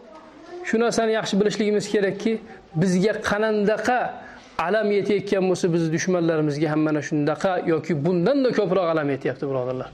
[0.68, 2.32] shu narsani yaxshi bilishligimiz kerakki
[2.74, 4.14] bizga qanandaqa
[4.58, 9.88] alam yetayotgan bo'lsa bizni dushmanlarimizga ham mana shunaqa yoki bundanda ko'proq alam yetyapti birodarlar.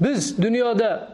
[0.00, 1.08] Biz dunyoda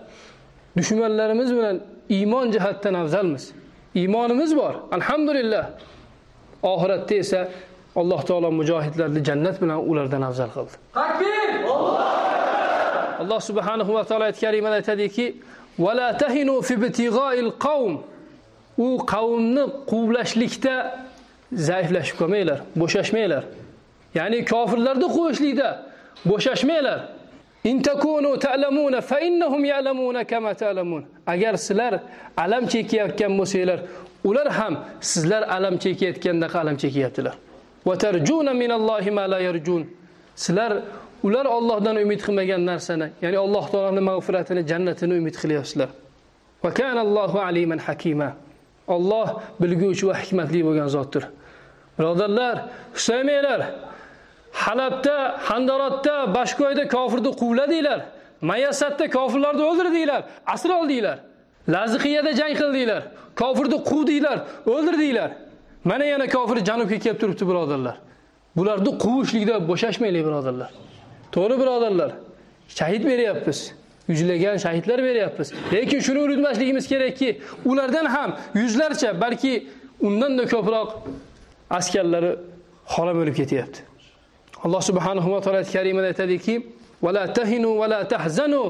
[0.76, 3.52] dushmanlarimiz bilan iymon jihatdan afzalmiz.
[3.94, 5.70] Iymonimiz bor alhamdulillah.
[6.62, 7.48] Oxiratda esa
[7.96, 10.74] alloh taolo mujohidlarni jannat bilan ulardan afzal qildi.
[10.94, 11.48] Takbir!
[13.22, 15.36] Alloh subhanahu va taolo ayt karimada aytadiki
[18.78, 20.74] u qavmni quvlashlikda
[21.52, 23.44] zaiflashib qolmanglar bo'shashmanglar.
[24.18, 25.68] Ya'ni kofirlarni quvishlikda
[26.30, 27.00] bo'shashmanglar.
[28.40, 30.52] Ta'lamuna fa innahum ya'lamuna kama
[31.26, 32.00] agar sizlar
[32.36, 33.78] alam chekayotgan bo'lsanglar
[34.24, 37.34] ular ham sizlar alam chekayotgandek alam chekyaptilar.
[38.04, 39.86] Tarjuna minallohi ma la yarjun.
[40.36, 40.72] Sizlar
[41.22, 45.88] ular Allohdan umid qilmagan narsani ya'ni Alloh taoloning mag'firatini jannatini umid qilyapsizlar.
[46.64, 48.28] Va kana Allohu aliman hakima.
[48.88, 49.28] Alloh
[49.60, 51.24] bilguvchi va hikmatli bo'lgan zotdir.
[51.98, 52.56] Birodarlar
[52.94, 53.60] Husaymiylar
[54.52, 55.16] halabda
[55.48, 58.00] Handaratda, bashkoyda kofirni quvladinglar
[58.40, 60.22] mayasatda kofirlarni o'ldirdinglar
[60.54, 61.18] asir oldinglar
[61.74, 63.02] laziqiyada jang qildinglar
[63.40, 65.30] kofirni quvdinglar o'ldirdinglar.
[65.84, 67.96] Mana yana kofir janubga kelib turibdi birodarlar.
[68.56, 70.70] Bularni quvishlikda bo'shashmaylik birodarlar.
[71.34, 72.10] To'g'ri birodarlar.
[72.78, 73.58] Shahid beryapmiz.
[74.08, 75.52] Yuzlagan shahidlar beryapmiz.
[75.72, 79.66] Lekin shuni unutmasligimiz kerakki ulardan ham yuzlarcha balki
[80.00, 80.88] undan da ko'proq
[81.70, 82.36] askarlari
[82.94, 83.80] xolam o'lib ketyapti.
[84.64, 86.54] Alloh subhanahu va taolo karimada aytadiki
[87.02, 88.62] vala tahinu vala tahzanu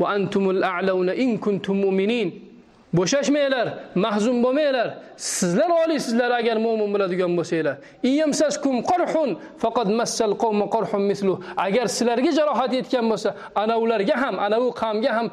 [0.00, 2.45] va antumul a'launa in kuntum mu'minin.
[2.94, 4.88] Bo'shashmanglar mahzun bo'lmanglar.
[5.16, 7.76] Sizlar oliysizlar agar mo'min bo'ladigan bo'lsanglar.
[8.10, 9.30] Iyamsaskum qarhun
[9.62, 11.34] faqad massal qawm qarhun mislu.
[11.66, 15.26] Agar sizlarga jarohat yetgan bo'lsa ana ularga ham ana u qavmga ham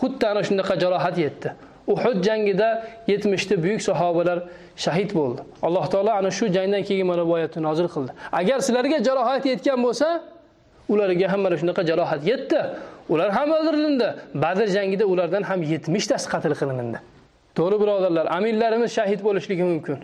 [0.00, 1.48] xuddi ana shunaqa jarohat yetdi.
[1.94, 2.68] Uhud jangida
[3.12, 4.38] yetmishta buyuk sahobalar
[4.84, 5.40] shahid bo'ldi.
[5.62, 8.12] Alloh taolo ana shu jangdan keyin mana bu oyatni nozil qildi.
[8.40, 10.08] Agar sizlarga jarohat yetgan bo'lsa
[10.88, 12.60] ularga ham mana shunaqa jarohat yetdi.
[13.08, 14.08] Ular ham o'ldirilindi.
[14.34, 16.98] Badr jangida ulardan ham yetmishtasi qatl qilindi.
[17.58, 19.98] To'g'ri birodarlar aminlarimiz shahid bo'lishligi mumkin.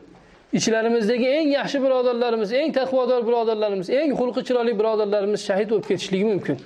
[0.59, 6.57] Ichlarimizdagi eng yaxshi birodarlarimiz eng taqvodor birodarlarimiz eng xulqi chiroyli birodarlarimiz shahid bo'lib ketishligi mumkin.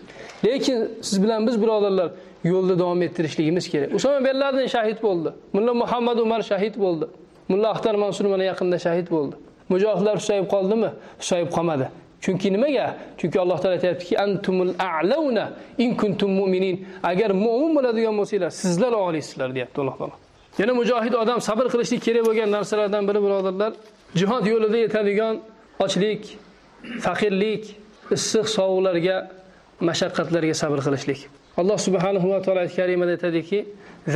[0.45, 2.09] Lekin siz bilan biz birodarlar
[2.45, 3.95] yo'lda davom ettirishligimiz kerak.
[3.95, 5.31] Usoma bin shahid bo'ldi.
[5.53, 7.07] Mulla muhammad umar shahid bo'ldi.
[7.49, 9.35] Mulla axtar mansur mana yaqinda shahid bo'ldi.
[9.69, 10.91] Mujohidlar susayib qoldimi?
[11.21, 11.89] Susayib qolmadi.
[12.25, 12.87] chunki nimaga?
[13.19, 15.45] Chunki alloh taolo aytyaptiki antumul a'launa
[15.85, 16.77] in kuntum mu'minin.
[17.11, 20.17] Agar mu'min bo'ladigan bo'lsanglar sizlar oliysizlar deyapti alloh taolo.
[20.61, 23.73] Yana mujohid odam sabr qilishlik kerak bo'lgan narsalardan biri birodarlar.
[24.21, 25.35] Jihod yo'lida yetadigan
[25.85, 26.23] ochlik
[27.07, 27.63] faqirlik
[28.17, 29.17] issiq sovuqlarga
[29.89, 31.21] mashaqqatlarga sabr qilishlik.
[31.61, 33.59] Alloh subhanahu va taolo oyat karimada aytadiki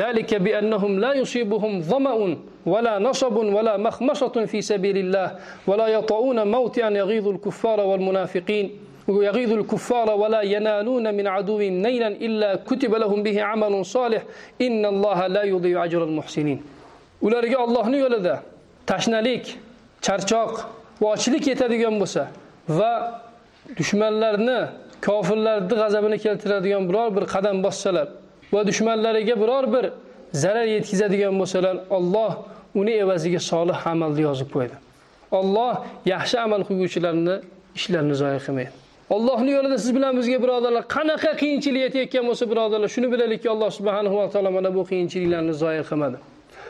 [0.00, 2.32] zalika bi annahum la yusibuhum zama'un.
[2.67, 5.35] ولا نصب ولا مخمصة في سبيل الله
[5.67, 8.71] ولا يطؤون موطئا يغيظ الكفار والمنافقين
[9.07, 14.23] ويغيظ الكفار ولا ينالون من عدو نيلا إلا كتب لهم به عمل صالح
[14.61, 16.73] إن الله لا يضيع أجر المحسنين
[17.23, 18.35] ularga Allohning yo'lida
[18.85, 19.57] tashnalik,
[20.05, 20.53] charchoq
[21.01, 22.27] va ochlik yetadigan bo'lsa
[22.67, 22.93] va
[23.79, 24.59] dushmanlarni,
[25.07, 28.07] kofirlarni g'azabini keltiradigan biror bir qadam bossalar
[28.53, 29.85] va dushmanlariga biror bir
[30.43, 32.31] zarar yetkazadigan bo'lsalar, Alloh
[32.74, 34.76] uni evaziga solih amalni yozib qo'ydi
[35.32, 37.34] Alloh yaxshi amal qiluvchilarni
[37.76, 38.70] ishlarini zoya qilmaydi.
[39.10, 44.16] Allohning yo'lida siz bilan bizga birodarlar qanaqa qiyinchilik yetayotgan bo'lsa birodarlar shuni bilaylikki Alloh subhanahu
[44.20, 46.16] va taolo mana bu qiyinchiliklarni zoya qilmadi.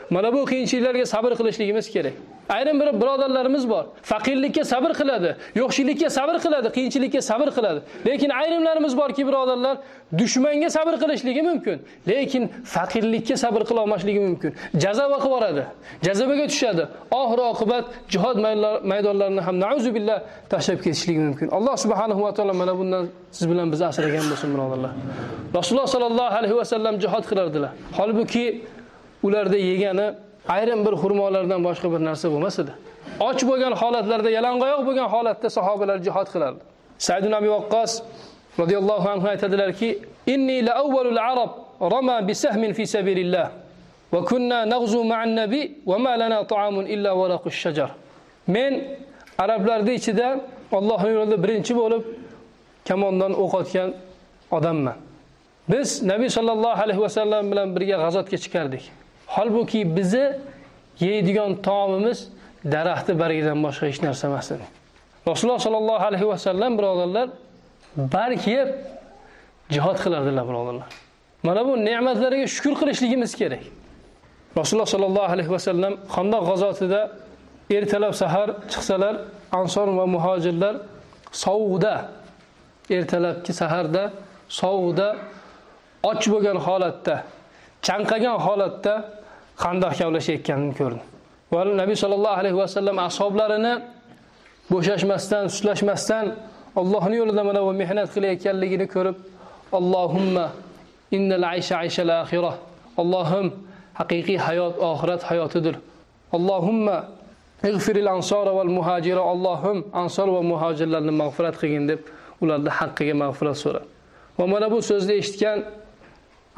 [0.09, 2.13] Mana bu qiyinchiliklarga sabr qilishligimiz kerak.
[2.49, 3.85] Ayrim bir birodarlarimiz bor.
[4.01, 7.79] Faqirlikka sabr qiladi, yo'qchilikka sabr qiladi, qiyinchilikka sabr qiladi.
[8.07, 9.77] Lekin ayrimlarimiz borki, birodarlar,
[10.19, 12.43] dushmanga sabr qilishligi mumkin, lekin
[12.73, 14.51] faqirlikka sabr qila olmasligi mumkin.
[14.83, 15.63] Jazava qilib boradi,
[16.07, 16.83] jazobaga tushadi.
[17.19, 18.37] Oxir oqibat jihod
[18.91, 20.17] maydonlarini ham nauzubillah
[20.49, 21.47] tashlab ketishligi mumkin.
[21.57, 23.03] Alloh subhanahu va taolo mana bundan
[23.37, 24.91] siz bilan bizni asragan bo'lsin, birodarlar.
[25.57, 27.71] Rasululloh sallallohu alayhi va sallam jihod qilardilar.
[27.97, 28.45] Holbuki
[29.23, 30.13] ularda yegani
[30.47, 32.71] ayrim bir xurmolardan boshqa bir narsa bo'lmas edi.
[33.19, 36.61] Och bo'lgan holatlarda, yalang'oyoq bo'lgan holatda sahobalar jihad qilardi.
[36.97, 37.91] Said ibn Abi Waqqas
[38.61, 39.89] radhiyallohu anhu aytadilarki,
[40.27, 41.51] "Inni la awwalul arab
[41.93, 43.47] rama bi sahmin fi sabilillah
[44.13, 47.89] va kunna naghzu ma'an nabiy va ma lana ta'amun illa waraqush shajar."
[48.47, 48.73] Men
[49.37, 50.27] arablarning ichida
[50.71, 52.03] Alloh yo'lida birinchi bo'lib
[52.87, 53.89] kamondan o'q otgan
[54.51, 54.97] odamman.
[55.71, 58.83] Biz Nabiy sallallohu alayhi va sallam bilan birga g'azotga chiqardik
[59.35, 60.25] Holbuki bizni
[60.99, 62.19] yeydigan taomimiz
[62.73, 64.65] daraxti bargidan boshqa hech narsa emas edi.
[65.27, 67.27] Rasululloh sallallohu alayhi va sallam birodarlar
[68.15, 68.69] barg yeb
[69.75, 70.89] jihod qilardilar birodarlar.
[71.43, 73.63] mana bu ne'matlarga shukur qilishligimiz kerak
[74.57, 77.01] rasululloh sollallohu alayhi vasallam qandoq g'azotida
[77.77, 79.15] ertalab sahar chiqsalar
[79.51, 80.75] ansor va muhojirlar
[81.31, 81.93] sovuqda
[82.89, 84.03] ertalabki saharda
[84.61, 85.07] sovuqda
[86.03, 87.15] och bo'lgan holatda
[87.87, 88.93] chanqagan holatda
[89.63, 91.01] qandoq kavlashayotganini ko'rdim.
[91.53, 93.73] Va nabiy sollallohu alayhi vasallam ashoblarini
[94.71, 96.25] bo'shashmasdan sustlashmasdan
[96.81, 99.17] Allohning yo'lida mana bu mehnat qilayotganligini ko'rib
[99.79, 100.45] Allohumma
[101.17, 102.53] innal aysha ayshal oxira
[103.01, 103.47] Allohim
[103.99, 105.75] haqiqiy hayot oxirat hayotidir.
[106.37, 106.97] Allohumma
[107.63, 109.21] ig'firil ansora val muhajira.
[109.33, 111.99] Allohim ansor va muhojirlarni mag'firat qilgin deb
[112.41, 113.81] ularni haqqiga mag'firat so'ra.
[114.39, 115.57] Va mana bu so'zni eshitgan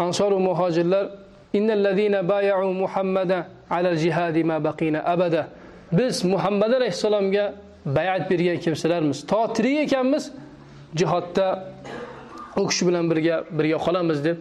[0.05, 1.05] ansor va muhojirlar
[1.53, 5.47] innallazina bay'u muhammadan alal jihadi ma baqina abada.
[5.91, 7.53] Biz muhammad alayhissalomga
[7.85, 9.25] bay'at bergan kimsalarmiz.
[9.27, 10.31] To tirik ekanmiz
[10.95, 11.47] jihodda
[12.57, 14.37] u kishi bilan birga birga qolamiz deb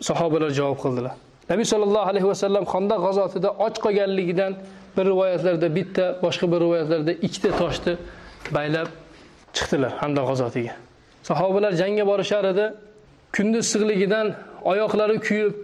[0.00, 1.14] sahobalar javob qildilar.
[1.50, 4.52] Nabiy sollallohu alayhi vasallam xondoq g'azotida och qolganligidan
[4.96, 7.94] bir rivoyatlarda bitta boshqa bir rivoyatlarda ikkita toshni
[8.56, 8.88] baylab
[9.56, 10.72] chiqdilar hamda g'azotiga.
[11.22, 12.66] Sahobalar jangga borishar edi
[13.36, 14.26] kunduz issiqligidan
[14.72, 15.54] oyoqlari kuyib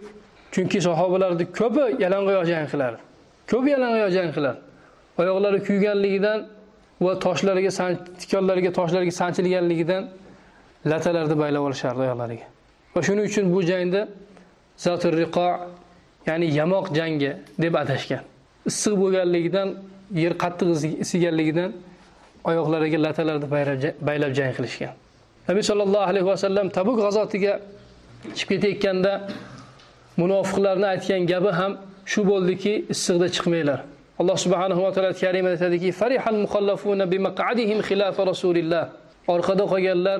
[0.55, 2.99] chunki sahobalarni ko'pi yalang'oyoq jang qiladi
[3.51, 4.59] ko'p yalang'oyoq jang qiladi
[5.21, 6.39] oyoqlari kuyganligidan
[7.05, 7.71] va toshlariga
[8.21, 10.03] tikonlariga toshlarga sanchilganligidan
[10.87, 12.47] latalarni baylab olishardi oyoqlariga.
[12.95, 14.09] Va shuning uchun bu jangda
[14.77, 15.49] zatur riqo
[16.27, 17.33] ya'ni yamoq jangi
[17.63, 18.23] deb atashgan.
[18.71, 19.69] Issiq bo'lganligidan
[20.25, 20.69] yer qattiq
[21.05, 21.71] isiganligidan
[22.51, 23.47] oyoqlariga latalarni
[24.09, 24.93] baylab jang qilishgan.
[25.49, 27.53] Nabiy sollallohu alayhi vasallam tabuk g'azotiga
[28.39, 29.13] chiqib ketayotganda
[30.21, 31.73] munofiqlarni aytgan gapi ham
[32.13, 33.81] shu bo'ldiki issiqda chiqmanglar.
[34.21, 38.85] Alloh subhanahu va taolo karimada aytadiki farihal mukhallafuna bimaq'adihim xilafa rasulillah.
[39.35, 40.19] Orqada qolganlar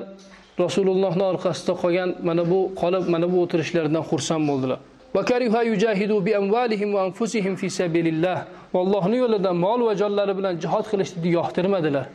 [0.63, 4.79] rasulullohni orqasida qolgan mana bu qolib mana bu o'tirishlaridan xursand bo'ldilar.
[5.15, 8.37] Va kariha yujahidu bi amwalihim va anfusihim fi sabilillah.
[8.73, 12.05] Allohning yo'lida mol va jonlari bilan jihad qilishni yoqtirmadilar.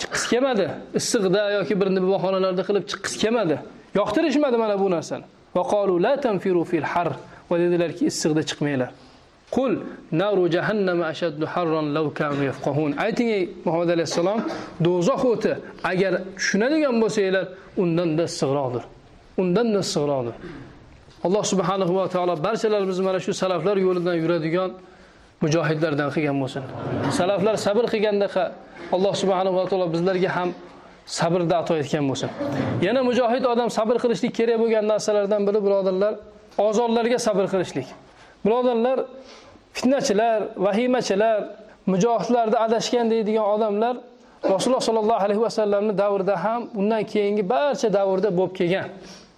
[0.00, 0.66] Chiqqisi kelmadi.
[0.98, 3.56] Issiqda yoki bir bahonalarda qilib chiqqisi kelmadi.
[4.00, 5.24] Yoqtirishmadi mana bu narsani.
[5.54, 7.16] Va لا la tanfiru fil har.
[7.50, 8.90] Va issiqda chiqmanglar.
[9.50, 9.72] Qul
[10.12, 12.90] naru jahannama ashaddu harran law kanu yafqahun.
[12.98, 14.40] Ayting ey muhammad alayhisalom
[14.84, 15.52] do'zax o'ti
[15.90, 17.44] agar tushunadigan bo'lsanglar
[17.82, 18.84] undan da issiqroqdir.
[19.42, 20.34] Undan da issiqroqdir.
[21.26, 24.70] Alloh subhanahu va taolo barchalarimizni mana shu salaflar yo'lidan yuradigan
[25.42, 26.62] mujohidlardan qilgan bo'lsin.
[27.18, 28.44] Salaflar sabr qilgandaqa
[28.96, 30.48] alloh subhanahu va taolo bizlarga ham
[31.16, 32.30] sabrni ato etgan bo'lsin
[32.86, 36.14] yana mujohid odam sabr qilishlik kerak bo'lgan narsalardan biri birodarlar
[36.58, 37.86] ozorlarga sabr qilishlik.
[38.44, 38.98] Birodarlar
[39.72, 41.38] fitnachilar vahimachilar
[41.86, 43.96] mujohidlarni adashgan deydigan odamlar
[44.44, 48.88] rasululloh sollallohu alayhi vasallamni davrida ham undan keyingi barcha davrda bo'lib kelgan.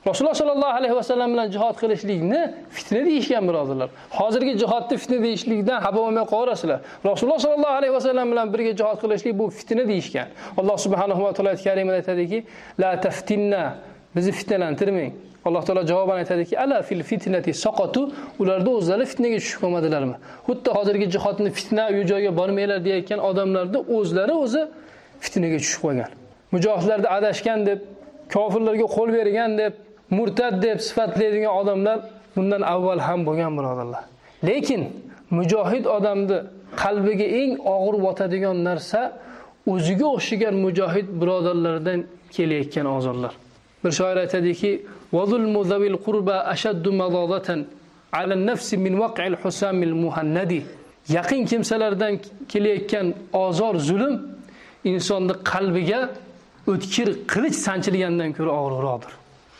[0.06, 2.40] Rasululloh sollallohu alayhi vasallam bilan jihod qilishlikni
[2.70, 3.88] fitna deyishgan birodarlar.
[4.18, 6.78] Hozirgi jihodni fitna deyishlikdan xafa bo'lmay qolaverasizlar
[7.10, 10.28] rasululloh sollallohu alayhi vasallam bilan birga jihod qilishlik bu fitna deyishgan.
[10.60, 12.38] Alloh subhanahu va taolo karimada aytadiki
[12.82, 13.62] la taftinna
[14.16, 15.12] bizni fitnalantirmang.
[15.44, 18.02] Alloh taolo javoban aytadiki ala fil fitnati soqotu
[18.38, 20.16] ularda o'zlari fitnaga tushib qolmadilarmi?
[20.48, 24.62] Xuddi hozirgi jihodni fitna u joyga bormanglar deyayotgan odamlarni o'zlari o'zi
[25.24, 26.10] fitnaga tushib qolgan.
[26.54, 27.80] Mujohidlarda adashgan deb
[28.34, 29.72] kofirlarga qo'l bergan deb
[30.17, 31.97] murtad deb sifatlaydigan odamlar
[32.35, 34.03] bundan avval ham bo'lgan birodarlar
[34.49, 34.81] lekin
[35.37, 36.37] mujohid odamni
[36.83, 39.01] qalbiga eng og'ir botadigan narsa
[39.73, 41.99] o'ziga o'xshagan mujohid birodarlardan
[42.35, 43.33] kelayotgan ozorlar
[43.83, 44.71] bir shoir aytadiki
[45.17, 47.49] وظلم ذوي القربى أشد مضاضة
[48.17, 50.61] على النفس من وقع الحسام المهندي
[51.09, 52.13] yaqin kimsalardan
[52.49, 54.15] kelayotgan ozor zulm
[54.83, 56.09] insonni qalbiga
[56.71, 59.13] o'tkir qilich sanchilgandan ko'ra og'irroqdir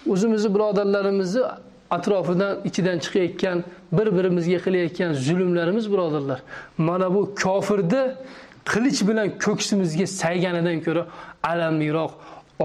[0.07, 1.43] o'zimizni birodarlarimizni
[1.91, 6.41] atrofidan ichidan chiqayotgan bir birimizga qilayotgan zulmlarimiz birodarlar.
[6.79, 8.03] Mana bu kofirni
[8.65, 11.03] qilich bilan ko'ksimizga sayganidan ko'ra
[11.43, 12.13] alamliroq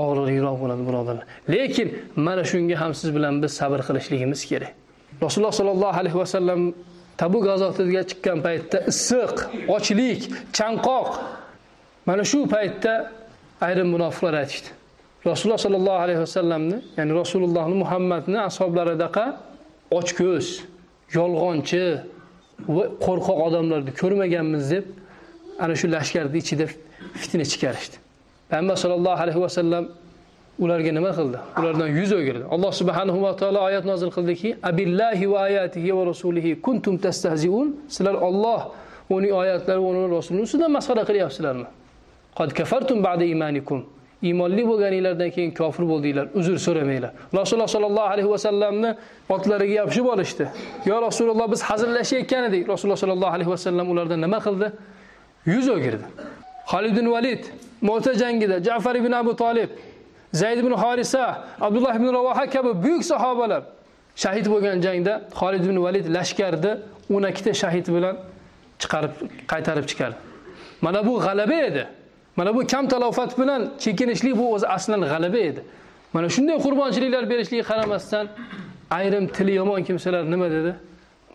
[0.01, 1.25] og'irliroq bo'ladi birodarlar.
[1.49, 4.71] Lekin mana shunga ham siz bilan biz sabr qilishligimiz kerak.
[5.23, 6.61] Rasululloh sollallohu alayhi vasallam
[7.17, 9.33] tabuk g'azotiga chiqqan paytda issiq
[9.75, 10.19] ochlik
[10.57, 11.09] chanqoq.
[12.05, 12.93] Mana shu paytda
[13.67, 14.69] ayrim munofiqlar aytishdi.
[15.25, 19.25] Rasululloh sollallohu alayhi vasallamni ya'ni rasulullohni muhammadni ashoblaridaqa
[19.99, 20.45] ochko'z
[21.17, 21.83] yolg'onchi
[22.75, 24.85] va qo'rqoq odamlarni ko'rmaganmiz deb
[25.63, 26.65] ana shu lashkarni ichida
[27.21, 27.95] fitna chiqarishdi.
[28.49, 29.83] Payg'ambar sollallohu alayhi vasallam
[30.63, 31.37] ularga nima qildi?
[31.59, 32.43] Ulardan yuz o'girdi.
[32.55, 37.67] Alloh subhanahu va taolo oyat nozil qildiki abillahi va ayatihi va rasulihi kuntum tastahziun.
[37.95, 38.61] Sizlar olloh
[39.15, 41.67] uning oyatlari va uning rasulini ustidan masxara qilyapsizlarmi?
[42.37, 43.79] Qad kafartum ba'da imanikum.
[44.27, 46.25] Iymonli bo'lganinglardan keyin kofir bo'ldinglar.
[46.39, 47.11] Uzr so'ramanglar.
[47.39, 48.95] Rasululloh sollallohu alayhi vasallamni
[49.35, 50.45] otlariga yopishib olishdi.
[50.85, 52.63] Yo rasululloh biz hazillashayotgan edik.
[52.73, 54.67] Rasululloh sollallohu alayhi vasallam ulardan nima qildi?
[55.53, 56.05] Yuz o'girdi.
[56.71, 57.43] Xolid ibn Valid
[57.81, 59.69] Mota jangida Ja'far ibn Abu Talib
[60.33, 63.63] Zayd ibn Harisa Abdullah ibn Ravoha kabi buyuk sahobalar
[64.15, 66.71] shahid bo'lgan jangda Xolid ibn Valid lashkarni
[67.09, 68.15] 12 ta shahid bilan
[68.79, 69.11] chiqarib
[69.51, 70.15] qaytarib chiqardi.
[70.81, 71.83] Mana bu g'alaba edi.
[72.35, 75.61] Mana bu kam talofat bilan chekinishlik bu o'zi aslan g'alaba edi.
[76.13, 78.27] Mana shunday qurbonchiliklar berishligiga qaramasdan
[78.91, 80.75] ayrim tili yomon kimsalar nima dedi?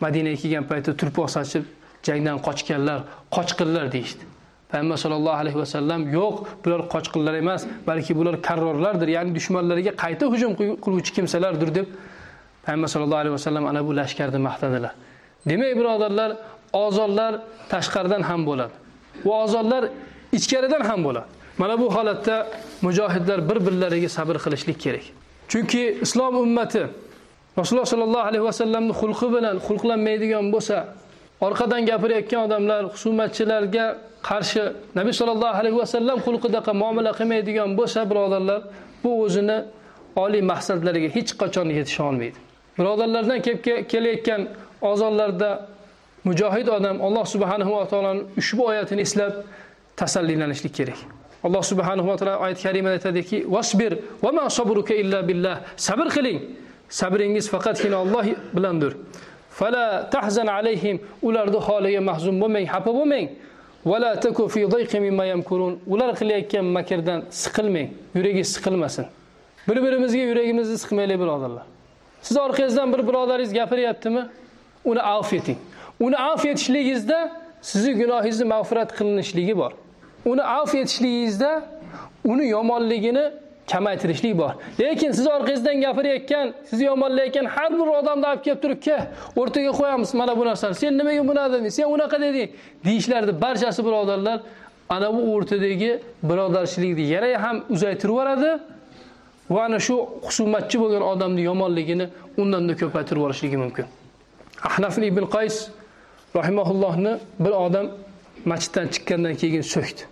[0.01, 1.65] Madinaga kelgan paytda turpoq sachib
[2.07, 2.99] jangdan qochganlar
[3.37, 4.25] qochqinlar deyishdi.
[4.71, 6.35] Payg'ambar sollallohu alayhi vasallam yo'q
[6.65, 10.53] bular qochqinlar emas balki bular karrorlardir ya'ni dushmanlariga qayta hujum
[10.85, 11.87] qiluvchi kimsalardir deb
[12.65, 14.93] payg'ambar sollallohu alayhi vasallam ana bu lashkarni maqtadilar.
[15.49, 16.31] Demak birodarlar
[16.73, 17.33] ozorlar
[17.73, 18.75] tashqaridan ham bo'ladi.
[19.25, 19.83] Bu ozorlar
[20.33, 21.26] ichkaridan ham bo'ladi.
[21.59, 22.47] Mana bu holatda
[22.83, 25.05] mujohidlar bir birlariga sabr qilishlik kerak.
[25.49, 26.83] Chunki islom ummati
[27.59, 30.76] rasululloh sollallohu alayhi vasallamni xulqi bilan xulqlanmaydigan bo'lsa
[31.47, 33.87] orqadan gapirayotgan odamlar husumatchilarga
[34.28, 34.62] qarshi
[34.99, 38.61] nabiy sollallohu alayhi vasallam xulqidaqa muomala qilmaydigan bo'lsa birodarlar
[39.05, 39.59] bu o'zini
[40.24, 42.39] oliy maqsadlariga hech qachon yetisha olmaydi.
[42.78, 43.61] Birodarlardan kelib
[43.93, 44.41] kelayotgan
[44.91, 45.51] ozorlarda
[46.28, 49.33] mujohid odam alloh subhanahu va taoloning ushbu oyatini eslab
[50.01, 50.99] tasallilanishlik kerak.
[51.47, 53.93] Alloh subhanahu va taolo oyat karimada aytadiki vasbir
[54.25, 55.57] va ma sabruka illa billah.
[55.77, 56.39] Sabr qiling.
[56.89, 58.27] Sabringiz faqatgina Alloh
[58.57, 58.93] bilandir.
[59.51, 60.97] Fala tahzan alayhim.
[61.23, 63.27] Ularni holiga mahzun bo'lmang xafa bo'lmang.
[63.91, 65.81] Vala taku fi dayqin mimma yamkurun.
[65.87, 69.07] Ular qilayotgan makrdan siqilmang yuragingiz siqilmasin.
[69.69, 71.65] Bir birimizga yuragimizni siqmaylik birodarlar.
[72.23, 74.23] Siz orqangizdan bir birodaringiz gapiryaptimi?
[74.85, 75.59] Uni afv eting.
[76.01, 77.19] Uni afv etishligingizda
[77.63, 79.73] sizni gunohingizni mag'firat qilinishligi bor.
[80.25, 81.62] Uni avf etishligingizda
[82.25, 83.33] uni yomonligini
[83.71, 84.51] kamaytirishlik bor.
[84.81, 88.97] Lekin siz orqangizdan gapirayotgan sizni yomonlayotgan har bir odamni olib kelib turib ke
[89.37, 90.75] o'rtaga qo'yamiz mana bu narsani.
[90.75, 92.51] Sen nimaga buni deding sen unaqa deding.
[92.85, 94.41] Deyishlarni barchasi birodarlar
[94.89, 98.51] ana bu o'rtadagi birodarchilikni yana ham uzaytirib yuboradi
[99.51, 102.07] va ana shu husumatchi bo'lgan odamni yomonligini
[102.39, 103.87] undanda ko'paytirib yuborishligi mumkin.
[104.68, 105.68] Ahnaf ibn qays
[106.37, 107.12] rahimahullohni
[107.45, 107.87] bir odam
[108.51, 110.03] masjiddan chiqqandan keyin so'kdi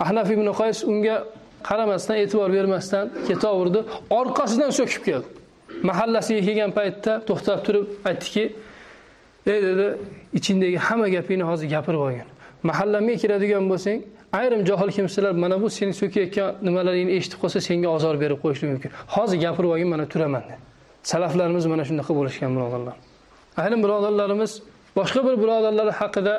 [0.00, 1.16] ahnaf ibn qays unga
[1.68, 3.80] qaramasdan e'tibor bermasdan ketaverdi
[4.10, 5.28] orqasidan so'kib keldi.
[5.88, 8.44] Mahallasiga kelgan paytda to'xtab turib aytdiki
[9.52, 9.86] ey dedi
[10.38, 12.28] ichingdagi hamma gapingni hozir gapirib olgin.
[12.70, 13.98] Mahallamga kiradigan bo'lsang
[14.40, 18.90] ayrim johil kimsalar mana bu seni so'kayotgan nimalaringni eshitib qolsa senga ozor berib qo'yishi mumkin.
[19.14, 20.58] Hozir gapirib olgin mana turaman dedi.
[21.12, 22.96] Salaflarimiz mana shunaqa bo'lishgan birodarlar.
[23.62, 24.52] Ayrim birodarlarimiz
[24.98, 26.34] boshqa bir birodarlar haqida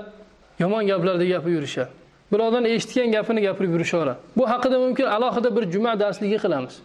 [0.62, 2.02] yomon gaplarni gapirib yurishadi
[2.32, 4.18] birovdan eshitgan gapini gapirib yurishaveradi.
[4.38, 6.80] Bu haqida mumkin alohida bir juma darsligi qilamiz.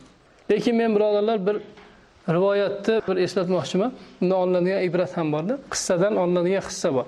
[0.51, 1.57] Lekin men birodarlar bir
[2.29, 3.93] rivoyatni bir eslatmoqchiman.
[4.23, 5.59] Undan olinadigan ibrat ham borda.
[5.71, 7.07] Qissadan olinadigan hissa bor.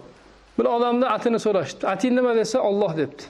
[0.58, 3.22] Bir odamni atini so'rashdi ating nima desa olloh debdi.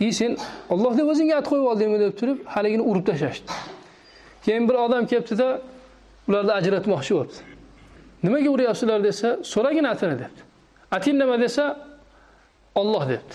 [0.00, 0.36] I sen
[0.70, 3.46] olloh deb o'zingga at qo'yib oldingmi deb turib haligini urib tashlashdi.
[4.44, 5.48] Keyin bir odam kelibdida
[6.28, 7.38] ularni ajratmoqchi bo'libdi.
[8.22, 10.40] Nimaga uryapsizlar desa so'ragin atini debdi.
[10.96, 11.87] Ating nima desa
[12.80, 13.34] olloh debdi.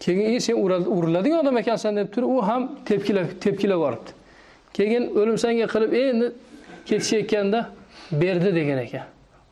[0.00, 0.56] Keyin sen
[0.96, 4.16] uriladigan odam ekansan deb turib u ham tepkilab tepkilab yuboribdi
[4.76, 6.32] keyin o'limsanga qilib endi
[6.86, 7.60] ketishayotganda
[8.12, 9.06] berdi degan ekan.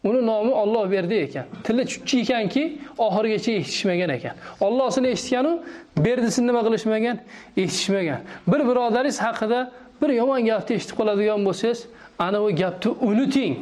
[0.04, 1.44] Uni nomi Alloh berdi ekan.
[1.64, 4.34] Tili chuchchi ekanki oxirigacha eshitishmagan ekan.
[4.60, 5.52] Allohsini eshitganu
[5.96, 7.16] berdisini nima qilishmagan?
[7.56, 8.20] Eshitishmagan.
[8.48, 9.72] Bir birodaringiz haqida
[10.02, 11.86] bir yomon gapni eshitib qoladigan bo'lsangiz
[12.18, 13.54] ana u gapni unuting.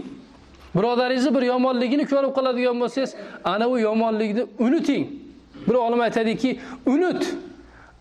[0.77, 5.22] Birodaringizni bir yomonligini ko'rib qoladigan bo'lsangiz ana u yomonlikni unuting.
[5.69, 7.27] Bir olim aytadiki unut.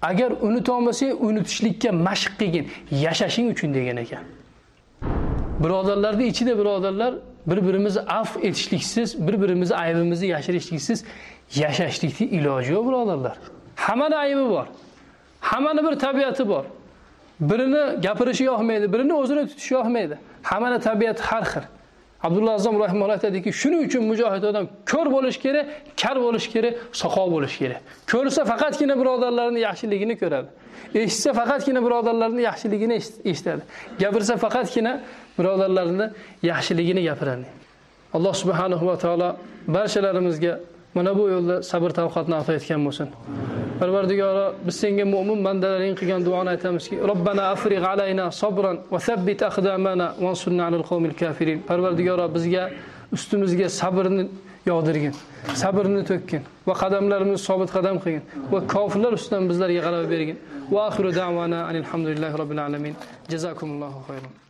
[0.01, 4.23] Agar unutolmasang unutishlikka mashq qilgin yashashing uchun degan ekan.
[5.63, 7.13] Birodarlarni ichida birodarlar
[7.47, 11.03] bir birimizni afv etishliksiz bir birimizni aybimizni yashirishliksiz
[11.55, 13.37] yashashlikni iloji yo'q birodarlar.
[13.75, 14.65] Hammani aybi bor.
[15.39, 16.65] Hammani bir tabiati bor.
[17.39, 20.17] Birini gapirishi yoqmaydi birini o'zini tutishi yoqmaydi.
[20.43, 21.61] Hammani tabiati har xil.
[22.23, 25.65] Abdulloh azom rahimulloh aytadiki shuning uchun mujohid odam ko'r bo'lishi kerak
[26.01, 27.81] kar bo'lishi kerak soqov bo'lishi kerak.
[28.11, 30.49] Ko'rsa faqatgina birodarlarini yaxshiligini ko'radi.
[31.03, 32.95] Eshitsa faqatgina birodarlarini yaxshiligini
[33.31, 33.61] eshitadi.
[34.01, 34.93] Gapirsa faqatgina
[35.37, 36.07] birodarlarini
[36.51, 37.45] yaxshiligini gapiradi.
[38.13, 39.29] Alloh subhanahu va taolo
[39.75, 40.53] barchalarimizga
[40.95, 43.07] mana bu yo'lda sabr tavqatni ato etgan bo'lsin.
[43.79, 50.07] Parvardigoro biz senga mo'min bandalaring qilgan duoni aytamizki robbana afrig alayna sobran va thabbit aqdamana
[50.25, 51.59] vansurna alal qawmil kafirin.
[51.69, 52.63] Parvardigoro bizga
[53.15, 54.23] ustimizga sabrni
[54.69, 55.13] yog'dirgin
[55.63, 58.23] sabrni to'kkin va qadamlarimizni sobit qadam qilgin
[58.53, 60.37] va kofirlar ustidan bizlarga g'alaba bergin.
[60.73, 62.95] Va axiru davana alhamdulillahi robbil alamin.
[63.31, 64.40] Jazakumullohu xayron